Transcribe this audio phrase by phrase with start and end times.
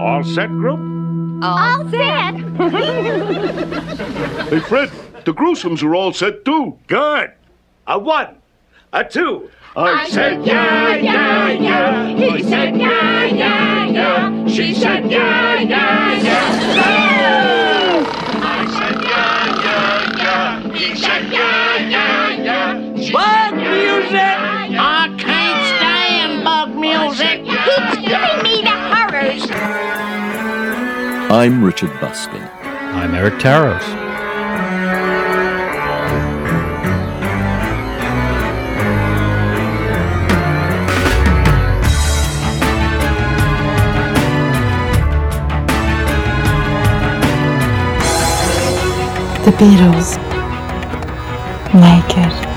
[0.00, 0.78] All set, group?
[1.42, 2.34] All set.
[4.48, 4.90] Hey, Fred,
[5.26, 6.78] the Gruesomes are all set too.
[6.86, 7.32] Good.
[7.86, 8.36] A one,
[8.92, 9.50] a two.
[9.76, 12.06] I said yeah, yeah, yeah.
[12.16, 14.46] He said yeah, yeah, yeah.
[14.48, 16.58] She said yeah, yeah, yeah.
[18.42, 20.72] I said yeah, yeah, yeah.
[20.72, 22.96] He said yeah, yeah, yeah.
[23.00, 24.38] She Bug said, music!
[24.80, 27.47] I can't stand bug music.
[31.30, 32.42] I'm Richard Buskin.
[32.62, 33.84] I'm Eric Taros.
[49.44, 50.16] The Beatles.
[51.74, 52.47] Naked.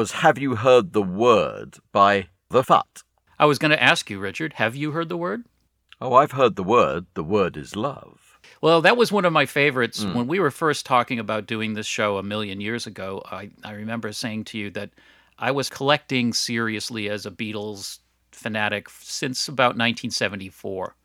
[0.00, 3.02] Was Have You Heard the Word by The Fut.
[3.38, 5.44] I was going to ask you, Richard, have you heard the word?
[6.00, 7.04] Oh, I've heard the word.
[7.12, 8.38] The word is love.
[8.62, 10.02] Well, that was one of my favorites.
[10.02, 10.14] Hmm.
[10.14, 13.72] When we were first talking about doing this show a million years ago, I, I
[13.72, 14.88] remember saying to you that
[15.38, 17.98] I was collecting seriously as a Beatles
[18.32, 20.96] fanatic since about 1974.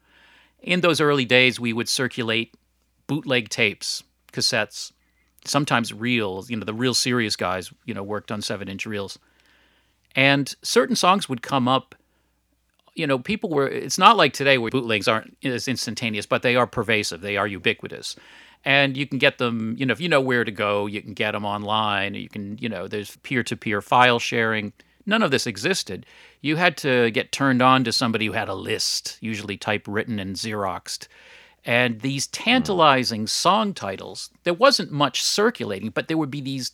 [0.61, 2.55] In those early days, we would circulate
[3.07, 4.93] bootleg tapes, cassettes,
[5.45, 6.49] sometimes reels.
[6.49, 9.17] You know, the real serious guys, you know, worked on seven inch reels.
[10.15, 11.95] And certain songs would come up
[12.95, 13.67] you know, people were.
[13.67, 17.21] It's not like today where bootlegs aren't as instantaneous, but they are pervasive.
[17.21, 18.15] They are ubiquitous,
[18.63, 19.75] and you can get them.
[19.77, 22.15] You know, if you know where to go, you can get them online.
[22.15, 24.71] You can, you know, there's peer-to-peer file sharing.
[25.05, 26.05] None of this existed.
[26.41, 30.35] You had to get turned on to somebody who had a list, usually typewritten and
[30.35, 31.07] xeroxed.
[31.65, 36.73] And these tantalizing song titles, there wasn't much circulating, but there would be these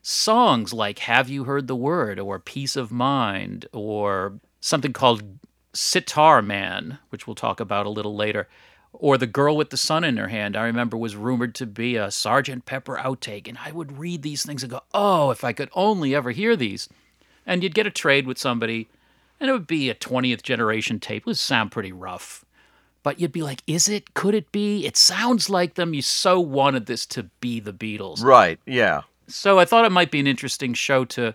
[0.00, 5.22] songs like Have You Heard the Word or Peace of Mind or something called
[5.74, 8.48] Sitar Man, which we'll talk about a little later,
[8.92, 11.96] or The Girl with the Sun in Her Hand, I remember was rumored to be
[11.96, 13.48] a Sergeant Pepper outtake.
[13.48, 16.56] And I would read these things and go, oh, if I could only ever hear
[16.56, 16.88] these.
[17.44, 18.88] And you'd get a trade with somebody,
[19.40, 21.22] and it would be a 20th generation tape.
[21.22, 22.44] It would sound pretty rough.
[23.02, 24.14] But you'd be like, is it?
[24.14, 24.86] Could it be?
[24.86, 25.94] It sounds like them.
[25.94, 28.22] You so wanted this to be the Beatles.
[28.22, 29.02] Right, yeah.
[29.28, 31.34] So I thought it might be an interesting show to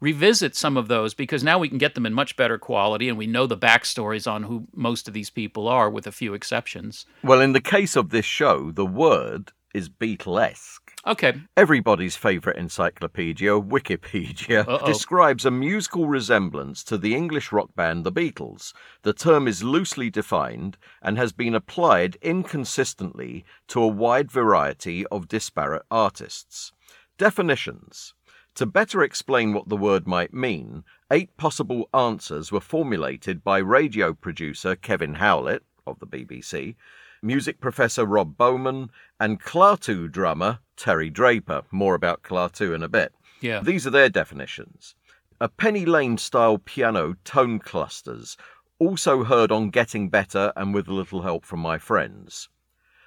[0.00, 3.16] revisit some of those because now we can get them in much better quality and
[3.16, 7.06] we know the backstories on who most of these people are, with a few exceptions.
[7.22, 10.81] Well, in the case of this show, the word is Beatlesque.
[11.04, 11.34] Okay.
[11.56, 14.86] Everybody's favourite encyclopedia, Wikipedia, Uh-oh.
[14.86, 18.72] describes a musical resemblance to the English rock band The Beatles.
[19.02, 25.26] The term is loosely defined and has been applied inconsistently to a wide variety of
[25.26, 26.72] disparate artists.
[27.18, 28.14] Definitions.
[28.54, 34.12] To better explain what the word might mean, eight possible answers were formulated by radio
[34.12, 36.76] producer Kevin Howlett of the BBC,
[37.22, 38.90] music professor Rob Bowman,
[39.20, 41.62] and Klaatu drummer Terry Draper.
[41.70, 43.12] More about Klaatu in a bit.
[43.40, 43.60] Yeah.
[43.60, 44.94] These are their definitions.
[45.40, 48.36] A Penny Lane style piano tone clusters,
[48.78, 52.48] also heard on Getting Better and with a little help from my friends.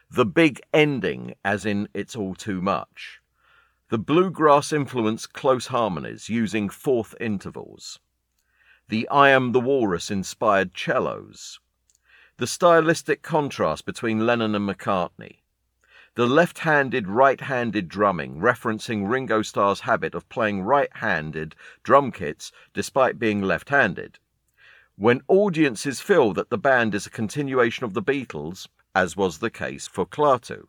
[0.10, 3.20] The big ending, as in It's All Too Much.
[3.90, 8.00] The bluegrass influence close harmonies using fourth intervals.
[8.88, 11.60] The I Am the Walrus inspired cellos.
[12.38, 15.38] The stylistic contrast between Lennon and McCartney.
[16.16, 22.12] The left handed, right handed drumming, referencing Ringo Starr's habit of playing right handed drum
[22.12, 24.20] kits despite being left handed.
[24.98, 29.50] When audiences feel that the band is a continuation of the Beatles, as was the
[29.50, 30.68] case for Klaatu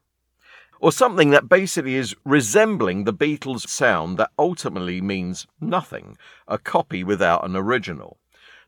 [0.80, 7.02] or something that basically is resembling the Beatles sound that ultimately means nothing, a copy
[7.02, 8.18] without an original.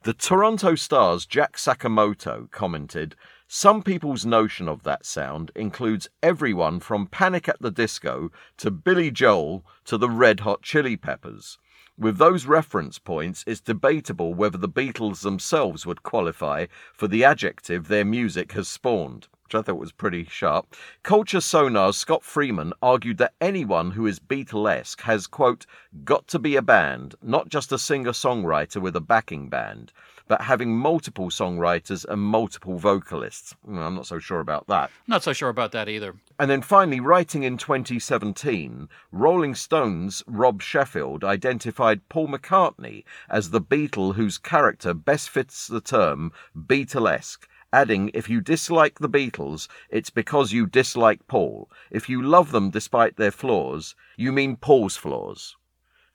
[0.04, 3.16] The Toronto Star's Jack Sakamoto commented,
[3.48, 9.10] Some people's notion of that sound includes everyone from Panic at the Disco to Billy
[9.10, 11.58] Joel to the Red Hot Chili Peppers.
[11.98, 17.88] With those reference points, it's debatable whether the Beatles themselves would qualify for the adjective
[17.88, 20.76] their music has spawned which I thought was pretty sharp.
[21.02, 25.64] Culture Sonar's Scott Freeman argued that anyone who is Beatlesque has, quote,
[26.04, 29.90] got to be a band, not just a singer songwriter with a backing band,
[30.26, 33.54] but having multiple songwriters and multiple vocalists.
[33.64, 34.90] Hmm, I'm not so sure about that.
[35.06, 36.14] Not so sure about that either.
[36.38, 43.62] And then finally, writing in 2017, Rolling Stones' Rob Sheffield identified Paul McCartney as the
[43.62, 50.10] Beatle whose character best fits the term Beatlesque adding, if you dislike the Beatles, it's
[50.10, 51.70] because you dislike Paul.
[51.90, 55.56] If you love them despite their flaws, you mean Paul's flaws.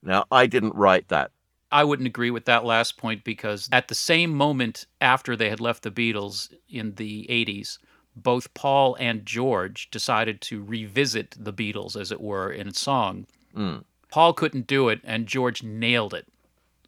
[0.02, 1.32] Now, I didn't write that.
[1.72, 5.60] I wouldn't agree with that last point because at the same moment after they had
[5.60, 7.80] left the Beatles in the 80s,
[8.16, 13.26] both Paul and George decided to revisit the Beatles, as it were, in a song.
[13.56, 13.78] Hmm.
[14.12, 16.28] Paul couldn't do it, and George nailed it.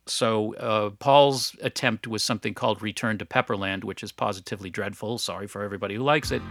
[0.08, 5.18] So uh, Paul's attempt was something called Return to Pepperland, which is positively dreadful.
[5.18, 6.42] Sorry for everybody who likes it.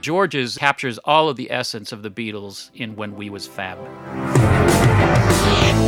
[0.00, 3.78] George's captures all of the essence of the Beatles in When We Was Fab.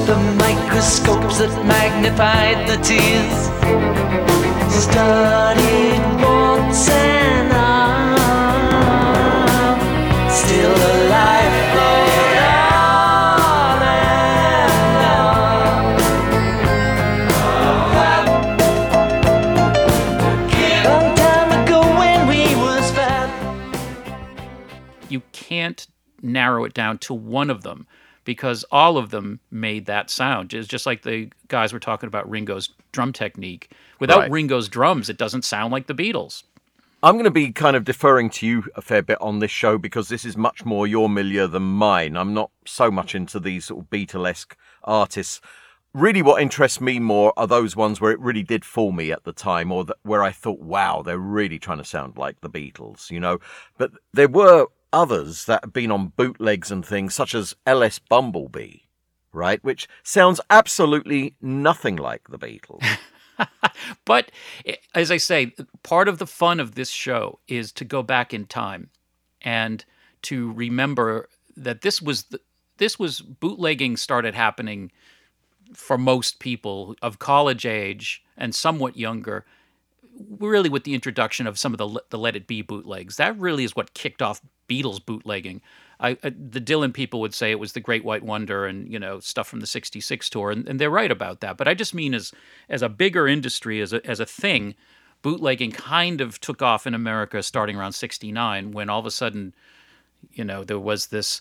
[0.06, 3.32] The microscopes that magnified the tears
[4.72, 7.52] studied once and
[10.30, 11.01] still alive.
[26.42, 27.86] Narrow it down to one of them
[28.24, 30.52] because all of them made that sound.
[30.54, 33.70] It's just like the guys were talking about Ringo's drum technique.
[34.00, 34.30] Without Right.
[34.30, 36.44] Ringo's drums, it doesn't sound like the Beatles.
[37.04, 39.76] I'm going to be kind of deferring to you a fair bit on this show
[39.76, 42.16] because this is much more your milieu than mine.
[42.16, 45.40] I'm not so much into these sort of Beatlesque artists.
[45.94, 49.24] Really, what interests me more are those ones where it really did fool me at
[49.24, 52.48] the time, or that, where I thought, wow, they're really trying to sound like the
[52.48, 53.38] Beatles, you know.
[53.78, 58.78] But there were others that have been on bootlegs and things, such as LS Bumblebee,
[59.32, 62.84] right, which sounds absolutely nothing like the Beatles.
[64.04, 64.30] But
[64.66, 68.32] eh, as I say, part of the fun of this show is to go back
[68.34, 68.90] in time
[69.40, 69.84] and
[70.22, 72.40] to remember that this was the,
[72.78, 74.92] this was bootlegging started happening
[75.74, 79.44] for most people of college age and somewhat younger
[80.38, 83.16] really with the introduction of some of the the Let It Be bootlegs.
[83.16, 85.60] That really is what kicked off Beatles bootlegging.
[86.00, 88.98] I, I, the Dylan people would say it was the Great White Wonder and you
[88.98, 91.56] know stuff from the '66 tour, and, and they're right about that.
[91.56, 92.32] But I just mean as
[92.68, 94.74] as a bigger industry, as a as a thing,
[95.22, 99.54] bootlegging kind of took off in America starting around '69 when all of a sudden,
[100.32, 101.40] you know, there was this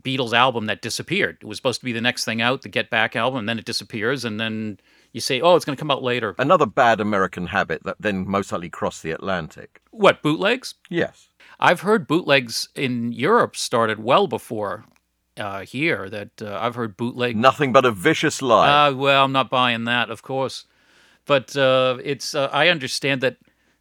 [0.00, 1.38] Beatles album that disappeared.
[1.40, 3.58] It was supposed to be the next thing out, the Get Back album, and then
[3.58, 4.78] it disappears, and then
[5.12, 6.34] you say, oh, it's going to come out later.
[6.38, 9.80] Another bad American habit that then most likely crossed the Atlantic.
[9.90, 10.74] What bootlegs?
[10.88, 11.28] Yes.
[11.58, 14.84] I've heard bootlegs in Europe started well before
[15.36, 16.08] uh, here.
[16.08, 17.36] That uh, I've heard bootleg.
[17.36, 18.88] Nothing but a vicious lie.
[18.88, 20.64] Uh, well, I'm not buying that, of course.
[21.26, 23.36] But uh, it's uh, I understand that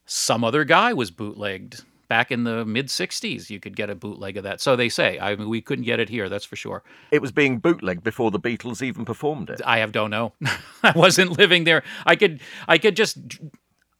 [0.05, 3.49] some other guy was bootlegged back in the mid '60s.
[3.49, 4.59] You could get a bootleg of that.
[4.59, 5.17] So they say.
[5.19, 6.27] I mean, we couldn't get it here.
[6.27, 6.83] That's for sure.
[7.11, 9.61] it was being bootlegged before the Beatles even performed it.
[9.65, 10.33] I have don't know.
[10.83, 11.83] I wasn't living there.
[12.05, 13.39] I could I could just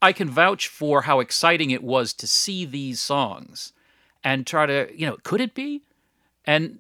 [0.02, 3.74] I can vouch for how exciting it was to see these songs
[4.24, 5.84] and try to, you know, could it be?
[6.46, 6.80] And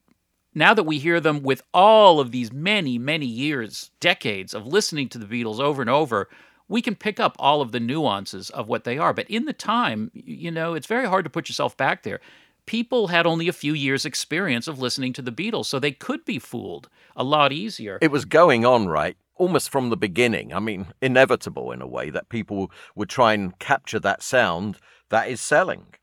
[0.55, 5.09] now that we hear them with all of these many, many years, decades of listening
[5.09, 6.29] to the Beatles over and over,
[6.69, 9.13] we can pick up all of the nuances of what they are.
[9.13, 12.21] But in the time, you know, it's very hard to put yourself back there.
[12.65, 16.23] People had only a few years' experience of listening to the Beatles, so they could
[16.23, 17.97] be fooled a lot easier.
[18.01, 19.17] It was going on, right?
[19.35, 20.53] Almost from the beginning.
[20.53, 24.77] I mean, inevitable in a way that people would try and capture that sound
[25.09, 25.95] that is selling.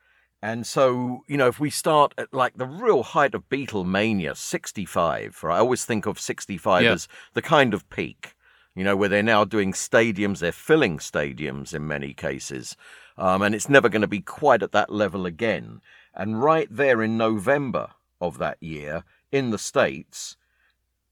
[0.43, 5.43] And so, you know, if we start at like the real height of Beatlemania, 65,
[5.45, 5.57] right?
[5.57, 6.93] I always think of 65 Yeah.
[6.93, 8.35] as the kind of peak,
[8.77, 12.77] you know, where they're now doing stadiums, they're filling stadiums in many cases.
[13.17, 15.81] Um, and it's never going to be quite at that level again.
[16.15, 17.89] And right there in November
[18.21, 20.37] of that year in the States,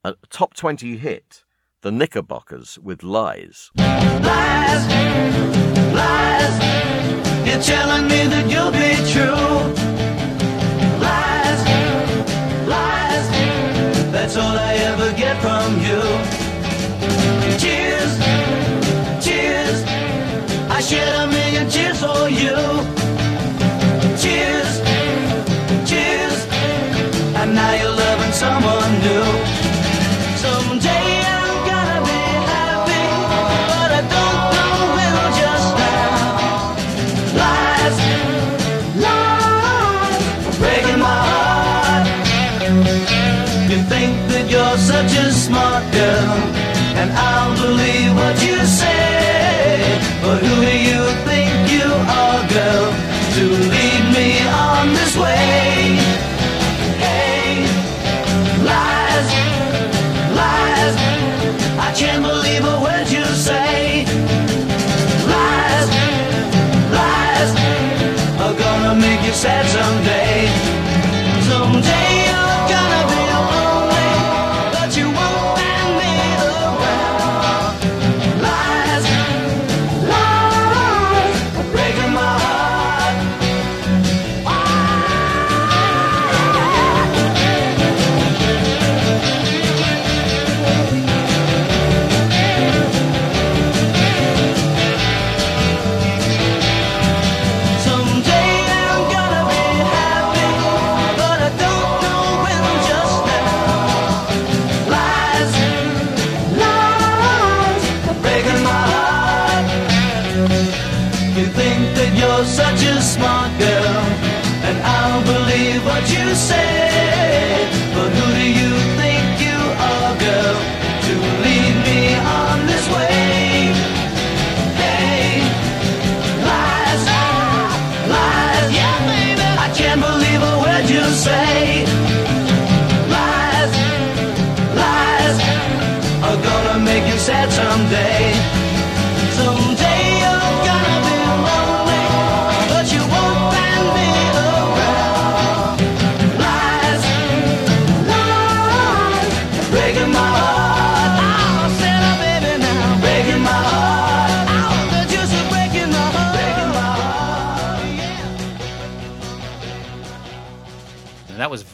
[0.04, 1.44] a top 20 hit,
[1.80, 3.70] The Knickerbockers with Lies.
[3.76, 4.86] Lies,
[5.94, 6.56] lies.
[7.46, 9.40] You're telling me that you'll be true.
[11.00, 11.60] Lies,
[12.68, 14.12] lies.
[14.12, 15.03] That's all I ever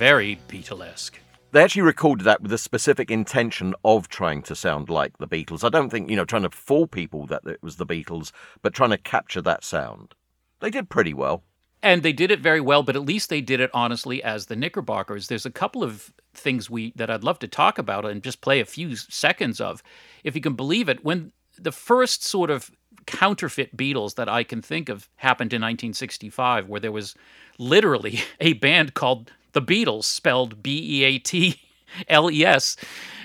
[0.00, 1.18] very Beatlesque.
[1.52, 5.62] They actually recorded that with the specific intention of trying to sound like the Beatles.
[5.62, 8.72] I don't think, you know, trying to fool people that it was the Beatles, but
[8.72, 10.14] trying to capture that sound.
[10.60, 11.42] They did pretty well.
[11.82, 14.56] And they did it very well, but at least they did it honestly as the
[14.56, 15.28] Knickerbockers.
[15.28, 18.60] There's a couple of things we that I'd love to talk about and just play
[18.60, 19.82] a few seconds of.
[20.24, 22.70] If you can believe it, when the first sort of
[23.04, 27.14] counterfeit Beatles that I can think of happened in 1965, where there was
[27.58, 31.60] literally a band called the Beatles, spelled B E A T
[32.08, 32.76] L E S,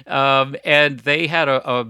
[0.08, 1.88] um, and they had a, a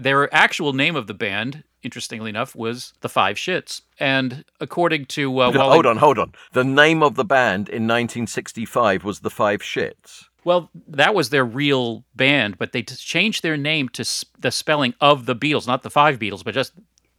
[0.00, 1.64] their actual name of the band.
[1.82, 6.32] Interestingly enough, was the Five Shits, and according to uh, Wally- hold on, hold on.
[6.52, 10.26] The name of the band in 1965 was the Five Shits.
[10.44, 14.04] Well, that was their real band, but they changed their name to
[14.38, 16.72] the spelling of the Beatles, not the five Beatles, but just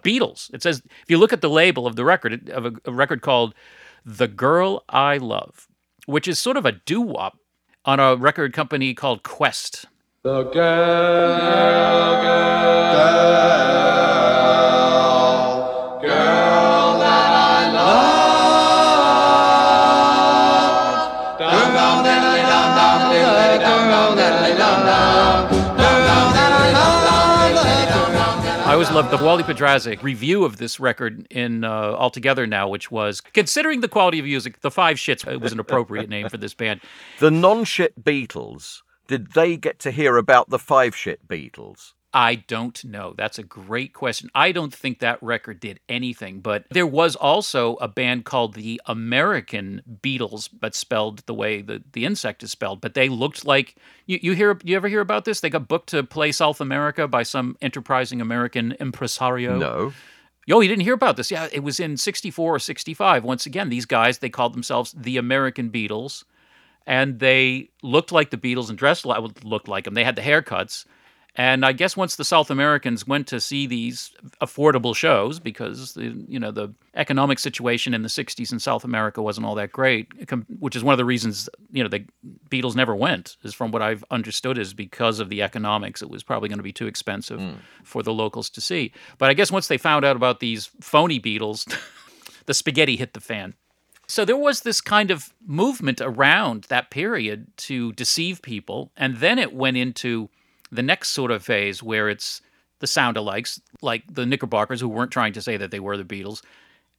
[0.04, 0.54] Beatles.
[0.54, 3.22] It says if you look at the label of the record of a, a record
[3.22, 3.54] called
[4.06, 5.67] "The Girl I Love,"
[6.06, 7.38] which is sort of a doo wop
[7.86, 9.86] on a record company called Quest.
[10.24, 10.54] The girl,
[12.22, 14.12] girl, girl,
[28.84, 33.22] always loved the Wally Podrazik review of this record in uh, Altogether Now, which was
[33.22, 36.54] considering the quality of music, the Five Shits it was an appropriate name for this
[36.54, 36.82] band.
[37.19, 41.93] The non shit Beatles, did they get to hear about the Five Shit Beatles?
[42.13, 43.15] I don't know.
[43.17, 44.30] That's a great question.
[44.36, 48.80] I don't think that record did anything, but there was also a band called the
[48.86, 52.82] American Beatles, but spelled the way the, the insect is spelled.
[52.82, 55.39] But they looked like you, you hear you ever hear about this?
[55.39, 59.58] They got booked to play South America by some enterprising American impresario.
[59.58, 59.93] No.
[60.45, 61.32] Yo, you didn't hear about this.
[61.32, 63.23] Yeah, it was in 64 or 65.
[63.23, 66.26] Once again, these guys, they called themselves the American Beatles,
[66.86, 69.95] and they looked like the Beatles and dressed like looked like them.
[69.95, 70.86] They had the haircuts.
[71.36, 76.24] And I guess once the South Americans went to see these affordable shows, because the,
[76.28, 80.10] you know the economic situation in the '60s in South America wasn't all that great,
[80.60, 82.06] which is one of the reasons you know the
[82.52, 83.38] Beatles never went.
[83.43, 86.04] Is from what I've understood is because of the economics.
[86.04, 87.54] It was probably going to be too expensive hmm.
[87.84, 88.91] for the locals to see.
[89.17, 91.65] But I guess once they found out about these phony Beatles,
[92.46, 93.56] the spaghetti hit the fan.
[94.06, 99.39] So there was this kind of movement around that period to deceive people, and then
[99.39, 100.30] it went into
[100.73, 102.41] the next sort of phase where it's
[102.79, 106.03] the sound alikes, like the Knickerbockers, who weren't trying to say that they were the
[106.03, 106.41] Beatles.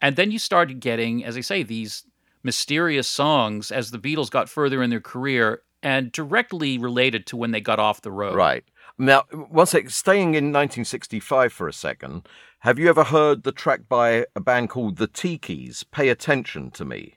[0.01, 2.05] And then you started getting, as I say, these
[2.43, 7.51] mysterious songs as the Beatles got further in their career and directly related to when
[7.51, 8.35] they got off the road.
[8.35, 8.65] Right.
[8.97, 12.29] Now, one sec, staying in 1965 for a second,
[12.61, 16.85] have you ever heard the track by a band called The Tikis, Pay Attention to
[16.85, 17.17] Me?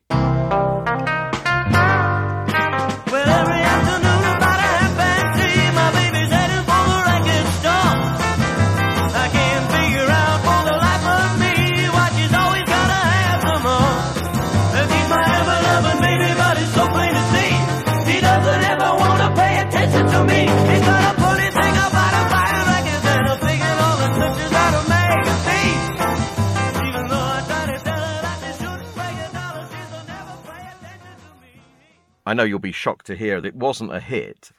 [32.28, 34.52] I know you'll be shocked to hear that it wasn't a hit.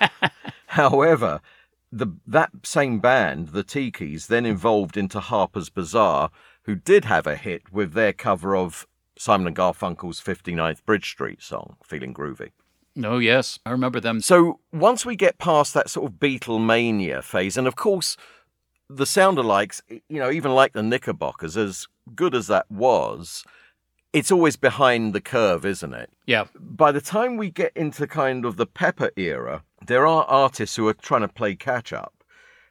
[0.66, 1.40] However,
[1.90, 6.30] the that same band, the Tikis, then evolved into Harper's Bazaar,
[6.62, 8.86] who did have a hit with their cover of
[9.18, 12.52] Simon and Garfunkel's 59th Bridge Street song, Feeling Groovy.
[12.94, 14.20] No, yes, I remember them.
[14.20, 18.16] So once we get past that sort of Beatlemania phase, and of course,
[18.88, 23.42] the sound alikes, you know, even like the Knickerbockers, as good as that was,
[24.12, 26.10] it's always behind the curve, isn't it?
[26.26, 30.76] Yeah, By the time we get into kind of the Pepper era, there are artists
[30.76, 32.12] who are trying to play catch up.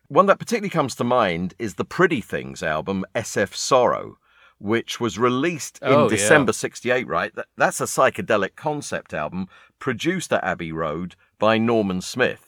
[0.08, 4.18] One that particularly comes to mind is the Pretty Things album, SF Sorrow,
[4.58, 6.10] which was released in Oh.
[6.10, 7.32] December 68, right?
[7.58, 9.48] That's a psychedelic concept album
[9.78, 12.46] produced at Abbey Road by Norman Smith.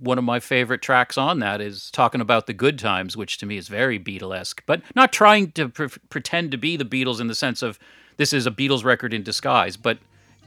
[0.00, 3.44] one of my favorite tracks on that is talking about the good times, which to
[3.44, 7.26] me is very Beatlesque, but not trying to pre- pretend to be the Beatles in
[7.26, 7.80] the sense of
[8.18, 9.96] this is a Beatles record in disguise, but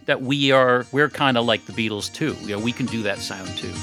[0.05, 2.35] that we are we're kind of like the Beatles too.
[2.41, 3.73] You know, we can do that sound too.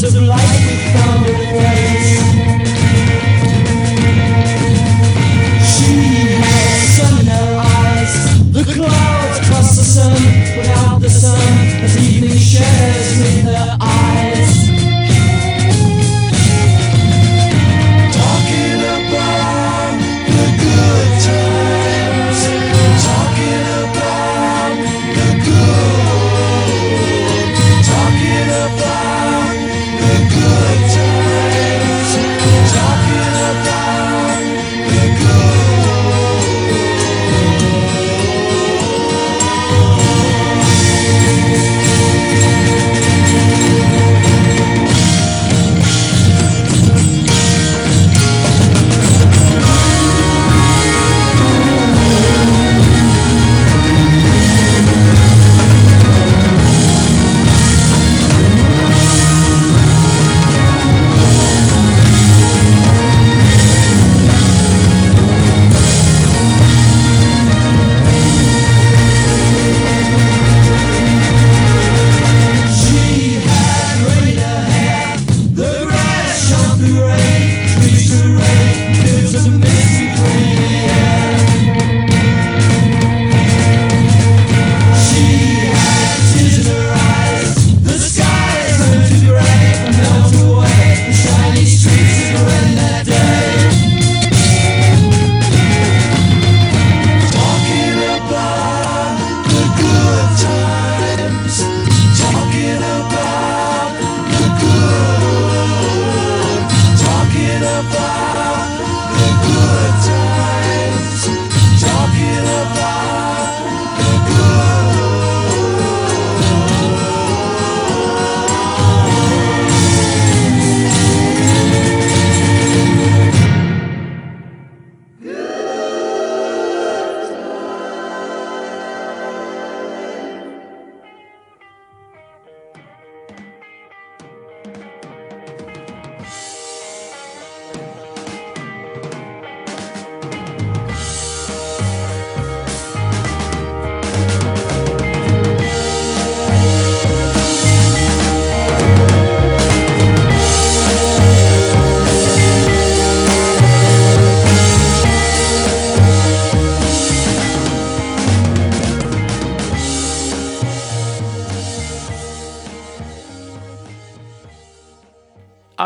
[0.00, 0.71] fields of life.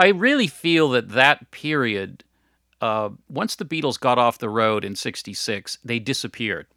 [0.06, 2.22] I really feel that that period,
[2.80, 6.68] uh, once the Beatles got off the road in '66, they disappeared,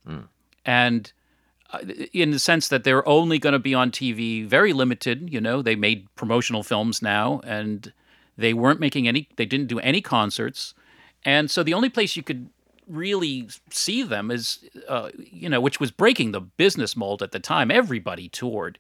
[0.66, 1.14] and
[1.72, 1.78] uh,
[2.12, 5.32] in the sense that they're only going to be on TV, very limited.
[5.32, 7.94] You know, they made promotional films now, and
[8.36, 9.30] they weren't making any.
[9.36, 10.74] They didn't do any concerts,
[11.24, 12.50] and so the only place you could
[12.88, 17.40] really see them is, uh, you know, which was breaking the business mold at the
[17.40, 17.70] time.
[17.70, 18.80] Everybody toured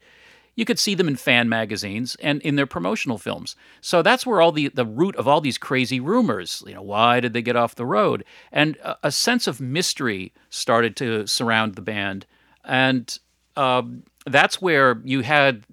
[0.55, 3.55] you could see them in fan magazines and in their promotional films.
[3.81, 7.19] So that's where all the the root of all these crazy rumors, you know, why
[7.19, 8.23] did they get off the road?
[8.51, 12.25] And a, a sense of mystery started to surround the band,
[12.65, 13.17] and
[13.55, 15.63] um, that's where you had.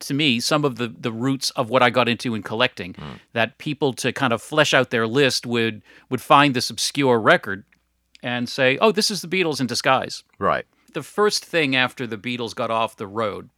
[0.00, 2.94] To me, some of the, the roots of what I got into in collecting,
[3.32, 7.64] that people to kind of flesh out their list would would find this obscure record
[8.22, 10.66] and say, "Oh, this is the Beatles in disguise." Right.
[10.92, 13.48] the first thing after the Beatles got off the road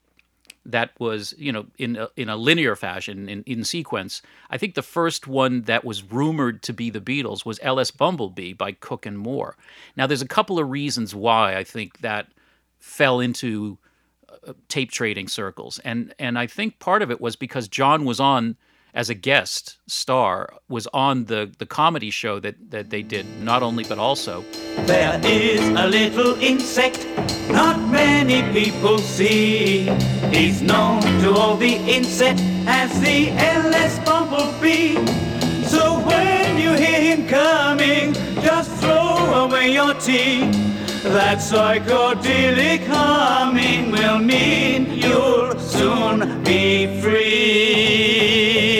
[0.69, 4.75] that was you know in a, in a linear fashion in, in sequence i think
[4.75, 9.07] the first one that was rumored to be the beatles was ls bumblebee by cook
[9.07, 9.57] and moore.
[9.97, 12.29] Now there's a couple of reasons why i think that
[12.79, 13.79] fell into
[14.47, 15.81] uh, tape trading circles.
[15.81, 18.57] And and i think part of it was because john was on
[18.95, 23.63] as a guest star was on the the comedy show that that they did not
[23.63, 24.45] only but also
[24.87, 27.07] There is a little insect
[27.51, 29.85] not many people see.
[30.31, 34.95] He's known to all the insect as the LS bumblebee.
[35.65, 40.51] So when you hear him coming, just throw away your tea.
[41.03, 48.78] That psychedelic humming will mean you'll soon be free.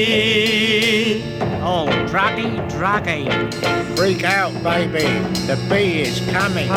[2.09, 3.97] Oh, druggy, druggy.
[3.97, 5.05] Freak out, baby.
[5.47, 6.71] The bee is coming.
[6.71, 6.73] I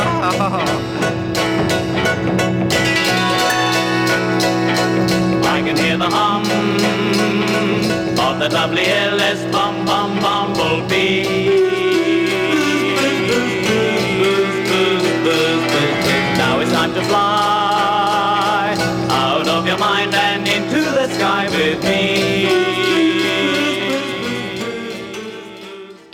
[5.66, 6.42] can hear the hum
[8.20, 11.24] of the lovely LS bum bum bumblebee.
[16.38, 17.51] Now it's time to fly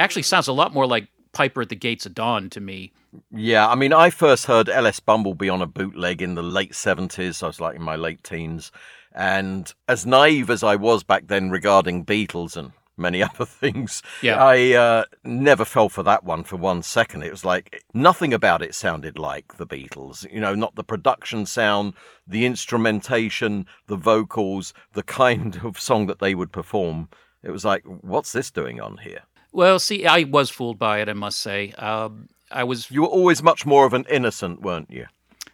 [0.08, 2.94] actually sounds a lot more like Piper at the Gates of Dawn to me.
[3.30, 7.44] Yeah, I mean, I first heard LS Bumblebee on a bootleg in the late 70s.
[7.44, 8.72] I was like in my late teens.
[9.14, 14.42] And as naive as I was back then regarding Beatles and many other things, Yeah.
[14.42, 17.24] I uh, never fell for that one for one second.
[17.24, 20.32] It was like nothing about it sounded like the Beatles.
[20.32, 26.20] You know, not the production sound, the instrumentation, the vocals, the kind of song that
[26.20, 27.10] they would perform.
[27.44, 29.24] It was like, what's this doing on here?
[29.58, 31.72] Well, see, I was fooled by it, I must say.
[31.80, 35.08] Um, I was You were always much more of an innocent, weren't you?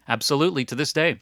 [0.10, 1.22] absolutely to this day.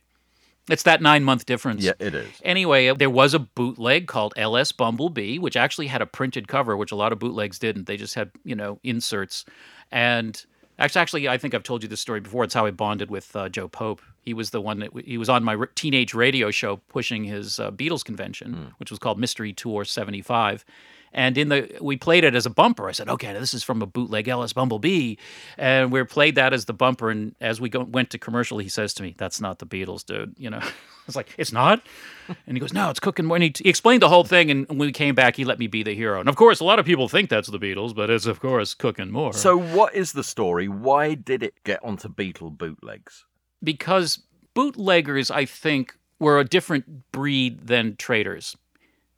[0.67, 1.83] It's that nine month difference.
[1.83, 2.27] Yeah, it is.
[2.43, 6.91] Anyway, there was a bootleg called LS Bumblebee, which actually had a printed cover, which
[6.91, 7.85] a lot of bootlegs didn't.
[7.85, 9.45] They just had, you know, inserts.
[9.91, 10.43] And
[10.79, 12.43] actually, I think I've told you this story before.
[12.43, 14.01] It's how I bonded with uh, Joe Pope.
[14.25, 17.59] He was the one that he was on my r- teenage radio show pushing his
[17.59, 20.65] uh, Beatles convention, which was called Mystery Tour 75.
[21.13, 22.87] And in the we played it as a bumper.
[22.87, 25.15] I said, "Okay, this is from a bootleg LS Bumblebee,"
[25.57, 27.09] and we played that as the bumper.
[27.09, 30.05] And as we go, went to commercial, he says to me, "That's not the Beatles,
[30.05, 30.71] dude." You know, I
[31.05, 31.81] was like, "It's not,"
[32.47, 34.49] and he goes, "No, it's Cook and Moore." And he, he explained the whole thing.
[34.49, 36.19] And when we came back, he let me be the hero.
[36.19, 38.73] And of course, a lot of people think that's the Beatles, but it's of course
[38.73, 39.33] Cook and Moore.
[39.33, 40.67] So, what is the story?
[40.67, 43.25] Why did it get onto Beatle bootlegs?
[43.63, 48.57] because bootleggers, I think, were a different breed than traders.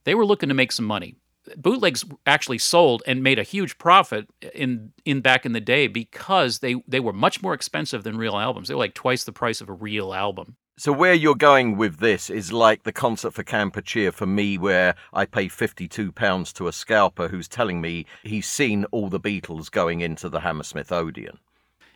[0.03, 1.15] They were looking to make some money.
[1.57, 6.59] Bootlegs actually sold and made a huge profit in in back in the day because
[6.59, 8.67] they they were much more expensive than real albums.
[8.67, 10.55] They were like twice the price of a real album.
[10.75, 14.95] So, where you're going with this is like the concert for Kampuchea for me, where
[15.13, 20.01] I pay £52 to a scalper who's telling me he's seen all the Beatles going
[20.01, 21.37] into the Hammersmith Odeon.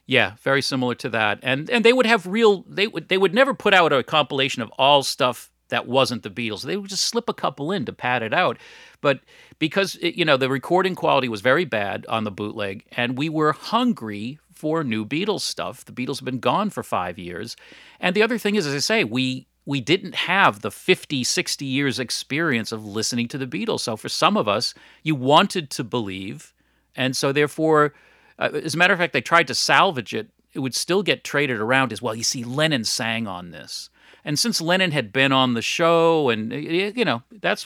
[0.06, 1.40] Yeah, very similar to that.
[1.42, 4.62] And and they would have real they would they would never put out a compilation
[4.62, 6.64] of all stuff that wasn't the Beatles.
[6.64, 8.58] They would just slip a couple in to pad it out.
[9.02, 9.22] But
[9.60, 13.30] because it, you know the recording quality was very bad on the bootleg and we
[13.30, 15.86] were hungry for new Beatles stuff.
[15.86, 17.56] The Beatles have been gone for 5 years.
[18.00, 21.66] And the other thing is as I say, we we didn't have the 50, 60
[21.66, 23.82] years experience of listening to the Beatles.
[23.82, 26.54] So for some of us, you wanted to believe
[26.96, 27.94] and so therefore
[28.40, 30.30] uh, as a matter of fact, they tried to salvage it.
[30.54, 32.16] It would still get traded around as well.
[32.16, 33.90] You see, Lennon sang on this,
[34.28, 37.66] and since Lennon had been on the show, and you know, that's.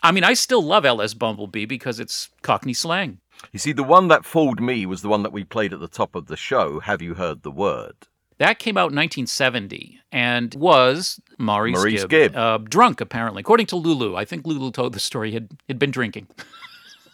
[0.00, 3.18] I mean, I still love LS Bumblebee because it's Cockney slang.
[3.50, 5.88] You see, the one that fooled me was the one that we played at the
[5.88, 6.78] top of the show.
[6.80, 7.94] Have you heard the word?
[8.38, 12.36] That came out in 1970 and was Maurice, Maurice Gibb, Gibb.
[12.36, 14.16] Uh, drunk apparently, according to Lulu.
[14.16, 15.32] I think Lulu told the story.
[15.32, 16.28] Had had been drinking.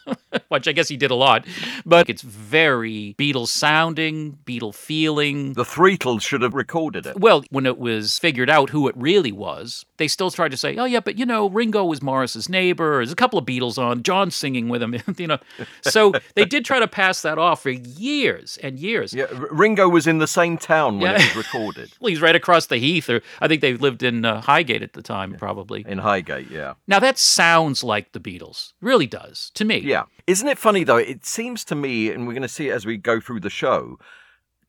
[0.49, 1.47] Which I guess he did a lot,
[1.85, 5.53] but it's very Beatles sounding, Beatle feeling.
[5.55, 7.19] The Threetles should have recorded it.
[7.21, 10.77] Well, when it was figured out who it really was, they still tried to say,
[10.77, 12.97] "Oh yeah, but you know, Ringo was Maurice's neighbor.
[12.97, 14.03] There's a couple of Beatles on.
[14.03, 15.39] John's singing with him." you know,
[15.83, 19.13] so they did try to pass that off for years and years.
[19.15, 21.23] Yeah, R- Ringo was in the same town when Yeah.
[21.23, 21.91] it was recorded.
[22.01, 24.93] Well, he's right across the heath, or I think they lived in uh, Highgate at
[24.93, 25.85] the time, probably.
[25.87, 26.75] In Highgate, yeah.
[26.87, 29.79] Now that sounds like the Beatles, really does to me.
[29.79, 29.98] Yeah.
[30.27, 30.97] Isn't it funny though?
[30.97, 33.51] It seems to me, and we're going to see it as we go through the
[33.51, 33.99] show,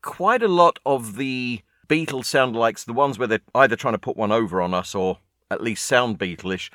[0.02, 3.98] quite a lot of the Beatles sound likes, the ones where they're either trying to
[3.98, 5.18] put one over on us or
[5.50, 6.70] at least sound Beatlish,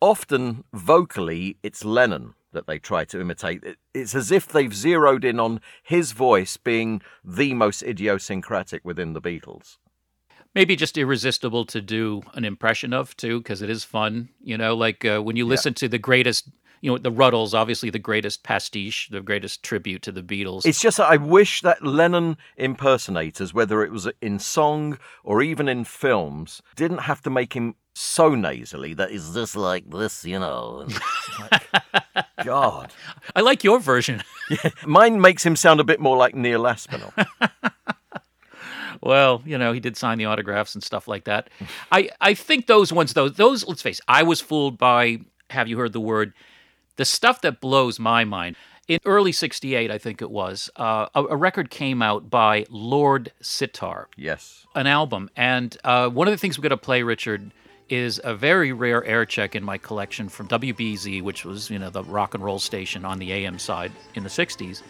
[0.00, 3.62] often vocally it's Lennon that they try to imitate.
[3.94, 9.20] It's as if they've zeroed in on his voice being the most idiosyncratic within the
[9.20, 9.76] Beatles.
[10.54, 14.74] maybe just irresistible to do an impression of too because it is fun you know
[14.74, 16.48] like uh, when you listen to the greatest
[16.80, 20.80] you know the Rutles obviously the greatest pastiche the greatest tribute to the beatles It's
[20.80, 25.84] just that I wish that Lennon impersonators, whether it was in song or even in
[25.84, 30.86] films, didn't have to make him so nasally that is this like this, you know.
[31.50, 31.66] like,
[32.44, 32.92] God.
[33.36, 34.22] i like your version
[34.86, 37.12] Mine makes him sound a bit more like Neil Aspinall.
[39.00, 41.48] well you know he did sign the autographs and stuff like that
[41.92, 45.18] i i think those ones though those let's face it, i was fooled by
[45.50, 46.32] have you heard the word
[46.98, 48.54] the stuff that blows my mind
[48.86, 53.32] in early 68 i think it was uh, a, a record came out by lord
[53.40, 54.66] sitar Yes.
[54.74, 55.28] an album.
[55.36, 57.50] And uh, one of the things we're going to play, Richard,
[57.88, 61.90] is a very rare air check in my collection from WBZ, which was you know
[61.90, 64.82] the rock and roll station on the AM side in the '60s.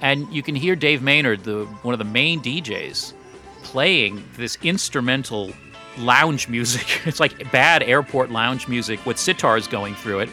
[0.00, 3.14] And you can hear Dave Maynard, the one of the main DJs,
[3.62, 5.50] playing this instrumental
[5.98, 6.86] lounge music.
[7.06, 10.28] It's like bad airport lounge music with sitars going through it.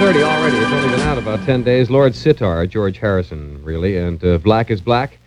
[0.00, 0.56] 6.30 already.
[0.56, 1.90] It's only been out about 10 days.
[1.90, 5.18] Lord Sitar, George Harrison, really, and uh, Black is Black,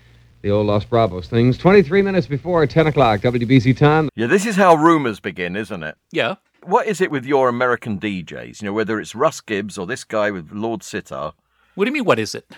[0.41, 1.59] the old Los Bravos things.
[1.59, 4.09] 23 minutes before 10 o'clock, WBZ time.
[4.15, 5.95] Yeah, this is how rumours begin, isn't it?
[6.11, 6.37] Yeah.
[6.63, 8.63] What is it with your American DJs?
[8.63, 11.35] You know, whether it's Russ Gibbs or this guy with Lord Sitar.
[11.75, 12.49] What do you mean, what is it?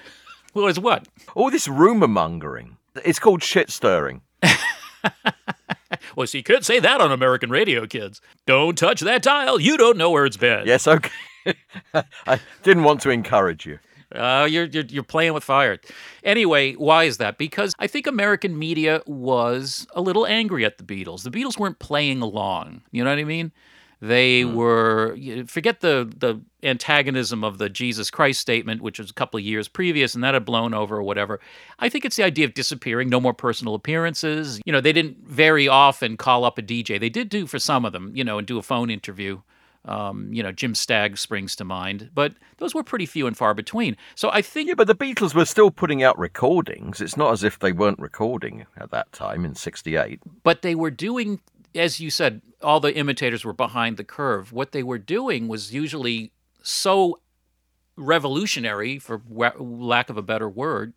[0.54, 1.10] Well, it's what?
[1.36, 2.78] All this rumour mongering.
[3.04, 4.21] It's called shit stirring.
[6.15, 8.21] Well, so you can't say that on American radio, kids.
[8.45, 9.60] Don't touch that dial.
[9.60, 10.65] You don't know where it's been.
[10.65, 11.10] Yes, okay.
[12.27, 13.79] I didn't want to encourage you.
[14.13, 15.79] Uh, you're, you're you're playing with fire.
[16.23, 17.38] Anyway, why is that?
[17.38, 21.23] Because I think American media was a little angry at the Beatles.
[21.23, 22.81] The Beatles weren't playing along.
[22.91, 23.51] You know what I mean?
[24.01, 29.38] They were forget the the antagonism of the Jesus Christ statement, which was a couple
[29.38, 31.39] of years previous, and that had blown over or whatever.
[31.79, 34.60] I think it's the idea of disappearing, no more personal appearances.
[34.65, 36.99] You know, they didn't very often call up a DJ.
[36.99, 39.41] They did do for some of them, you know, and do a phone interview.
[39.86, 43.54] Um, you know, Jim Stagg springs to mind, but those were pretty few and far
[43.54, 43.95] between.
[44.15, 47.02] So I think Yeah, but the Beatles were still putting out recordings.
[47.02, 50.19] It's not as if they weren't recording at that time in 68.
[50.43, 51.39] but they were doing
[51.76, 55.74] as you said all the imitators were behind the curve what they were doing was
[55.74, 56.32] usually
[56.63, 57.19] so
[57.98, 59.21] revolutionary for
[59.60, 60.93] lack of a better word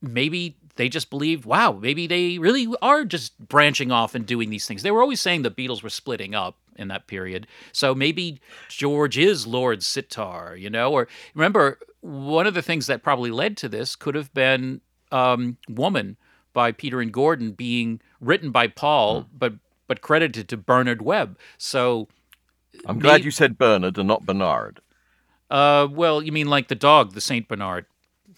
[0.00, 4.66] maybe they just believed wow maybe they really are just branching off and doing these
[4.66, 8.40] things they were always saying the beatles were splitting up in that period so maybe
[8.68, 13.56] george is lord sitar you know or remember one of the things that probably led
[13.56, 14.80] to this could have been
[15.12, 16.16] um, woman
[16.52, 19.54] by Peter and Gordon being written by Paul, but
[19.86, 21.38] but credited to Bernard Webb.
[21.58, 22.08] So,
[22.86, 24.80] I'm glad you said Bernard and not Bernard.
[25.50, 27.86] uh, well, you mean like the dog, the Saint Bernard?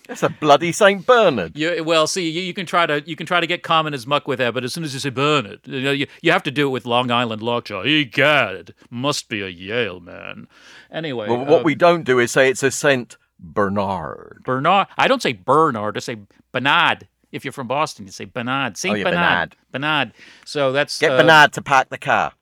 [0.08, 1.56] It's a bloody Saint Bernard.
[1.56, 4.06] Yeah, well, see, you, you can try to you can try to get common as
[4.06, 6.42] muck with that, but as soon as you say Bernard, you know, you, you have
[6.44, 7.82] to do it with Long Island Lockjaw.
[7.82, 10.48] Egad, must be a Yale man.
[10.90, 14.42] Anyway, Well, what um, we don't do is say it's a Saint Bernard.
[14.44, 14.88] Bernard.
[14.96, 15.96] I don't say Bernard.
[15.96, 16.16] I say
[16.52, 17.06] Bernard.
[17.30, 18.78] If you're from Boston, you say Bernard.
[18.78, 19.56] Saint yeah, Bernard.
[19.70, 20.12] Bernard.
[20.46, 22.32] So that's Get uh, Bernard to park the car.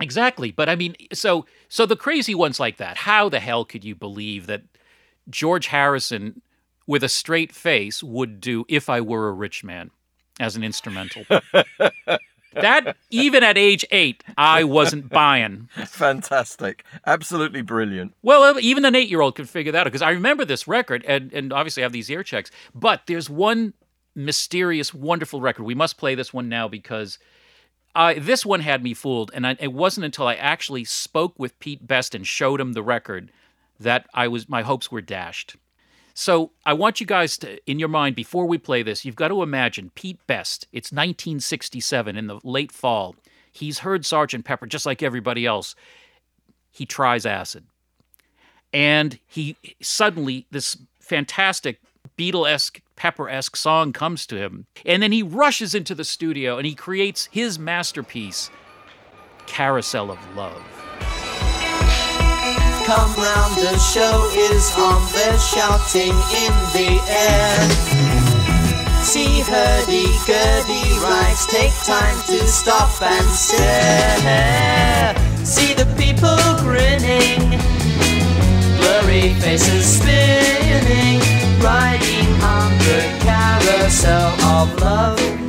[0.00, 0.50] Exactly.
[0.50, 2.96] But I mean, so so the crazy ones like that.
[2.96, 4.62] How the hell could you believe that
[5.30, 6.42] George Harrison,
[6.86, 9.90] with a straight face, would do "If I Were a Rich Man"
[10.40, 11.24] as an instrumental?
[12.54, 15.68] that even at age eight, I wasn't buying.
[15.86, 16.84] Fantastic.
[17.06, 18.14] Absolutely brilliant.
[18.22, 21.52] Well, even an eight-year-old could figure that out because I remember this record and and
[21.52, 22.50] obviously I have these ear checks.
[22.74, 23.74] But there's one
[24.14, 25.64] mysterious, wonderful record.
[25.64, 27.18] We must play this one now because
[27.94, 31.58] uh, this one had me fooled, and I, it wasn't until I actually spoke with
[31.58, 33.30] Pete Best and showed him the record
[33.78, 35.56] that I was my hopes were dashed.
[36.14, 39.28] So I want you guys to, in your mind, before we play this, you've got
[39.28, 40.66] to imagine Pete Best.
[40.72, 43.16] It's 1967 in the late fall.
[43.50, 45.74] He's heard Sergeant Pepper just like everybody else.
[46.70, 47.64] He tries acid,
[48.72, 51.80] and he suddenly this fantastic
[52.16, 56.74] Beatle-esque, Pepper-esque song comes to him, and then he rushes into the studio and he
[56.74, 58.50] creates his masterpiece,
[59.46, 60.62] "Carousel of Love."
[62.86, 67.70] Come round, the show is on, they're shouting in the air.
[69.02, 75.14] See hurdy-gurdy rides, take time to stop and stare.
[75.44, 77.60] See the people grinning,
[78.78, 81.20] blurry faces spinning,
[81.62, 85.41] riding on the carousel of love.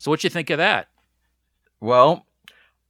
[0.00, 0.88] So what you think of that?
[1.78, 2.26] Well,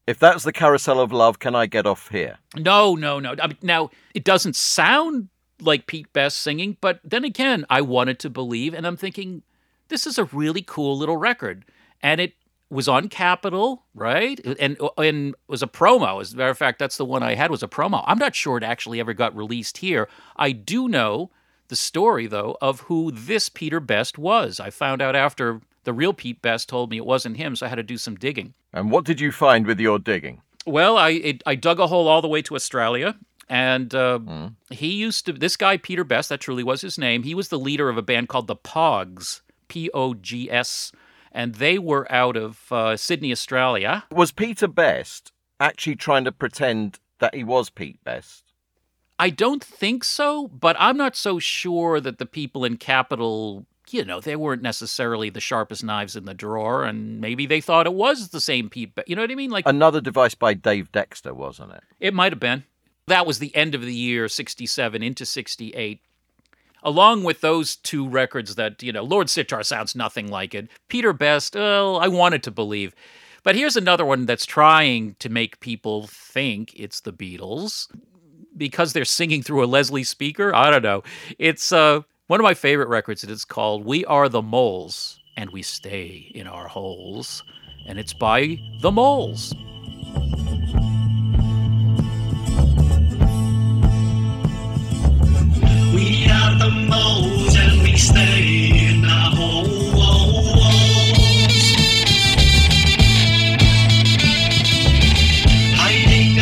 [0.06, 2.38] if that's the carousel of love, can I get off here?
[2.56, 3.34] No, no, no.
[3.42, 5.28] I mean, now it doesn't sound
[5.60, 9.42] like Pete Best singing, but then again, I wanted to believe, and I'm thinking
[9.88, 11.64] this is a really cool little record,
[12.00, 12.34] and it
[12.70, 14.38] was on Capitol, right?
[14.60, 16.20] And and was a promo.
[16.20, 18.04] As a matter of fact, that's the one I had was a promo.
[18.06, 20.08] I'm not sure it actually ever got released here.
[20.36, 21.32] I do know
[21.66, 24.60] the story though of who this Peter Best was.
[24.60, 27.68] I found out after the real Pete Best told me it wasn't him, so I
[27.68, 28.54] had to do some digging.
[28.72, 30.42] And what did you find with your digging?
[30.66, 33.16] Well, I it, I dug a hole all the way to Australia,
[33.48, 34.20] and uh,
[34.70, 35.32] he used to.
[35.32, 37.22] This guy Peter Best, that truly was his name.
[37.22, 40.92] He was the leader of a band called the Pogs, P O G S,
[41.32, 44.04] and they were out of uh, Sydney, Australia.
[44.12, 48.44] Was Peter Best actually trying to pretend that he was Pete Best?
[49.18, 54.04] I don't think so, but I'm not so sure that the people in Capitol, you
[54.04, 57.94] know, they weren't necessarily the sharpest knives in the drawer, and maybe they thought it
[57.94, 58.94] was the same Pete.
[58.94, 59.50] Be- you know what I mean?
[59.50, 61.82] Like Another device by Dave Dexter, wasn't it?
[61.98, 62.64] It might have been.
[63.06, 66.00] That was the end of the year 67 into 68.
[66.82, 70.68] along with those two records that, you know, Lord Sitar sounds nothing like it.
[70.88, 72.94] Peter Best, oh, I wanted to believe.
[73.42, 77.88] But here's another one that's trying to make people think it's the Beatles
[78.56, 80.54] because they're singing through a Leslie speaker.
[80.54, 81.02] I don't know.
[81.38, 83.24] It's uh, one of my favorite records.
[83.24, 87.42] It's called We Are the Moles and We Stay in Our Holes.
[87.86, 89.52] And it's by The Moles.
[95.92, 99.90] We are the moles and we stay in our holes.
[105.74, 106.40] Hiding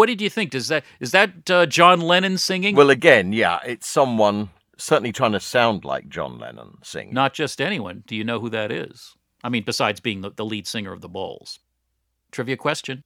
[0.00, 0.50] what did you think?
[0.50, 2.74] Does that is that uh, John Lennon singing?
[2.74, 4.48] Well, again, yeah, it's someone
[4.78, 7.12] certainly trying to sound like John Lennon singing.
[7.12, 8.02] Not just anyone.
[8.06, 9.14] Do you know who that is?
[9.44, 11.58] I mean, besides being the, the lead singer of the Balls.
[12.30, 13.04] Trivia question.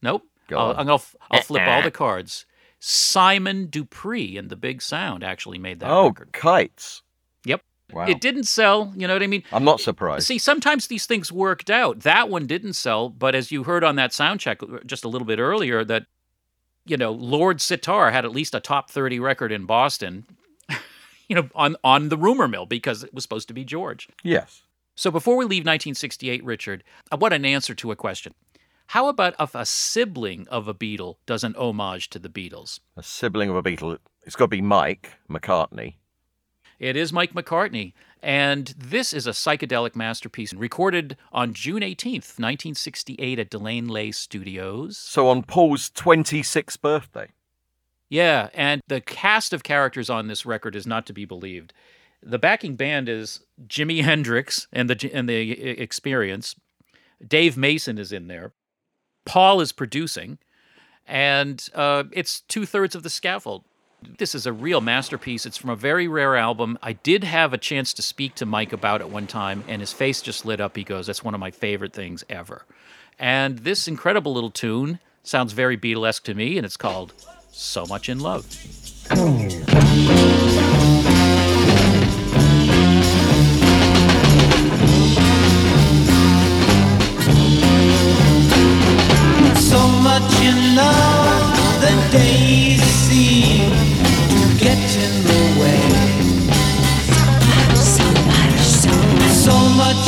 [0.00, 0.22] Nope.
[0.46, 0.76] Go I'll, on.
[0.76, 2.46] I'm gonna f- I'll flip all the cards.
[2.78, 6.32] Simon Dupree and the Big Sound actually made that oh, record.
[6.32, 7.02] kites.
[7.92, 8.06] Wow.
[8.06, 8.92] It didn't sell.
[8.96, 9.42] You know what I mean?
[9.52, 10.26] I'm not surprised.
[10.26, 12.00] See, sometimes these things worked out.
[12.00, 15.08] That one didn't sell, but as you heard on that sound check uh, just a
[15.08, 16.06] little bit earlier, that
[16.84, 20.26] you know Lord Sitar had at least a top thirty record in Boston.
[21.28, 24.08] you know, on on the rumor mill because it was supposed to be George.
[24.22, 24.62] Yes.
[24.94, 26.82] So before we leave 1968, Richard,
[27.12, 28.34] I want an answer to a question.
[28.88, 32.80] How about if a sibling of a Beatle does an homage to the Beatles?
[32.96, 33.98] A sibling of a Beatle.
[34.24, 35.94] It's got to be Mike McCartney.
[36.78, 43.38] It is Mike McCartney, and this is a psychedelic masterpiece recorded on June 18th, 1968
[43.38, 44.96] at De Lane Lea Studios.
[44.96, 47.30] So on Paul's 26th birthday.
[48.08, 51.72] Yeah, and the cast of characters on this record is not to be believed.
[52.22, 56.54] The backing band is Jimi Hendrix and the and the Experience.
[57.26, 58.52] Dave Mason is in there.
[59.24, 60.38] Paul is producing,
[61.06, 63.64] and uh, it's two thirds of the scaffold.
[64.00, 65.44] This is a real masterpiece.
[65.44, 66.78] It's from a very rare album.
[66.82, 69.92] I did have a chance to speak to Mike about it one time, and his
[69.92, 70.76] face just lit up.
[70.76, 72.64] He goes, That's one of my favorite things ever.
[73.18, 77.12] And this incredible little tune sounds very Beatlesque to me, and it's called
[77.50, 78.44] So Much in Love.
[89.56, 93.07] So much in love, the days
[99.48, 100.07] So much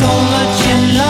[0.00, 1.09] So much in love,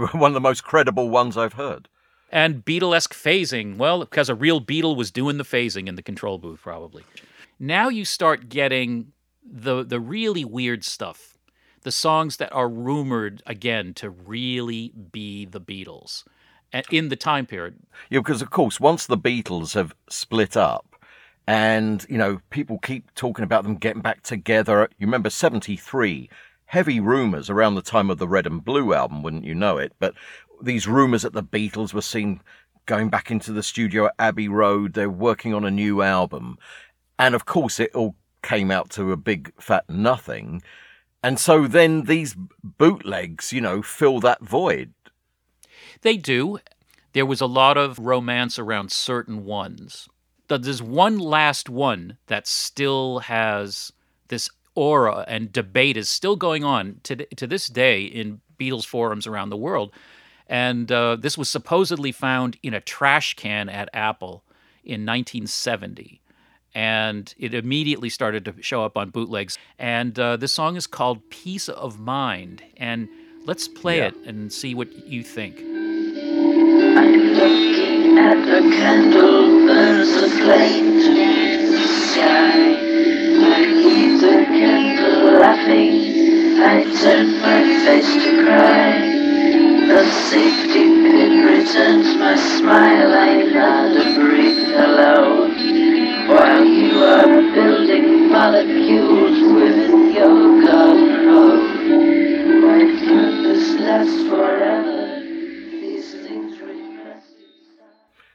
[0.12, 1.88] one of the most credible ones I've heard.
[2.32, 3.76] And Beatlesque phasing.
[3.76, 7.04] Well, because a real Beatle was doing the phasing in the control booth, probably.
[7.58, 9.12] Now you start getting
[9.44, 11.36] the the really weird stuff.
[11.82, 16.24] The songs that are rumored again to really be the Beatles
[16.90, 17.76] in the time period.
[18.10, 20.96] Yeah, because of course, once the Beatles have split up,
[21.46, 24.88] and you know, people keep talking about them getting back together.
[24.98, 26.30] You remember '73,
[26.70, 29.92] heavy rumours around the time of the Red and Blue album, wouldn't you know it?
[29.98, 30.14] But
[30.62, 32.40] these rumours that the Beatles were seen
[32.86, 34.92] going back into the studio at Abbey Road.
[34.92, 36.58] They're working on a new album,
[37.18, 40.62] and of course, it all came out to a big fat nothing.
[41.24, 44.94] And so then these bootlegs, you know, fill that void.
[46.02, 46.60] They do.
[47.14, 50.08] There was a lot of romance around certain ones.
[50.46, 53.92] There's one last one that still has
[54.28, 59.26] this aura and debate is still going on to, to this day in Beatles forums
[59.26, 59.92] around the world.
[60.46, 64.42] And uh, this was supposedly found in a trash can at Apple
[64.84, 66.20] in 1970.
[66.74, 69.58] And it immediately started to show up on bootlegs.
[69.78, 72.62] And uh, this song is called Peace of Mind.
[72.76, 73.08] And
[73.44, 74.08] let's play Yeah.
[74.08, 75.58] it and see what you think.
[76.90, 82.89] Looking at the candle burns the flame to the sky.
[83.42, 86.60] I leave the candle laughing.
[86.60, 89.00] I turn my face to cry.
[89.88, 93.12] The safety pin returns my smile.
[93.12, 95.48] I nod and breathe hello.
[96.28, 102.62] While you are building molecules within your garden home.
[102.62, 105.09] Why can't this last forever?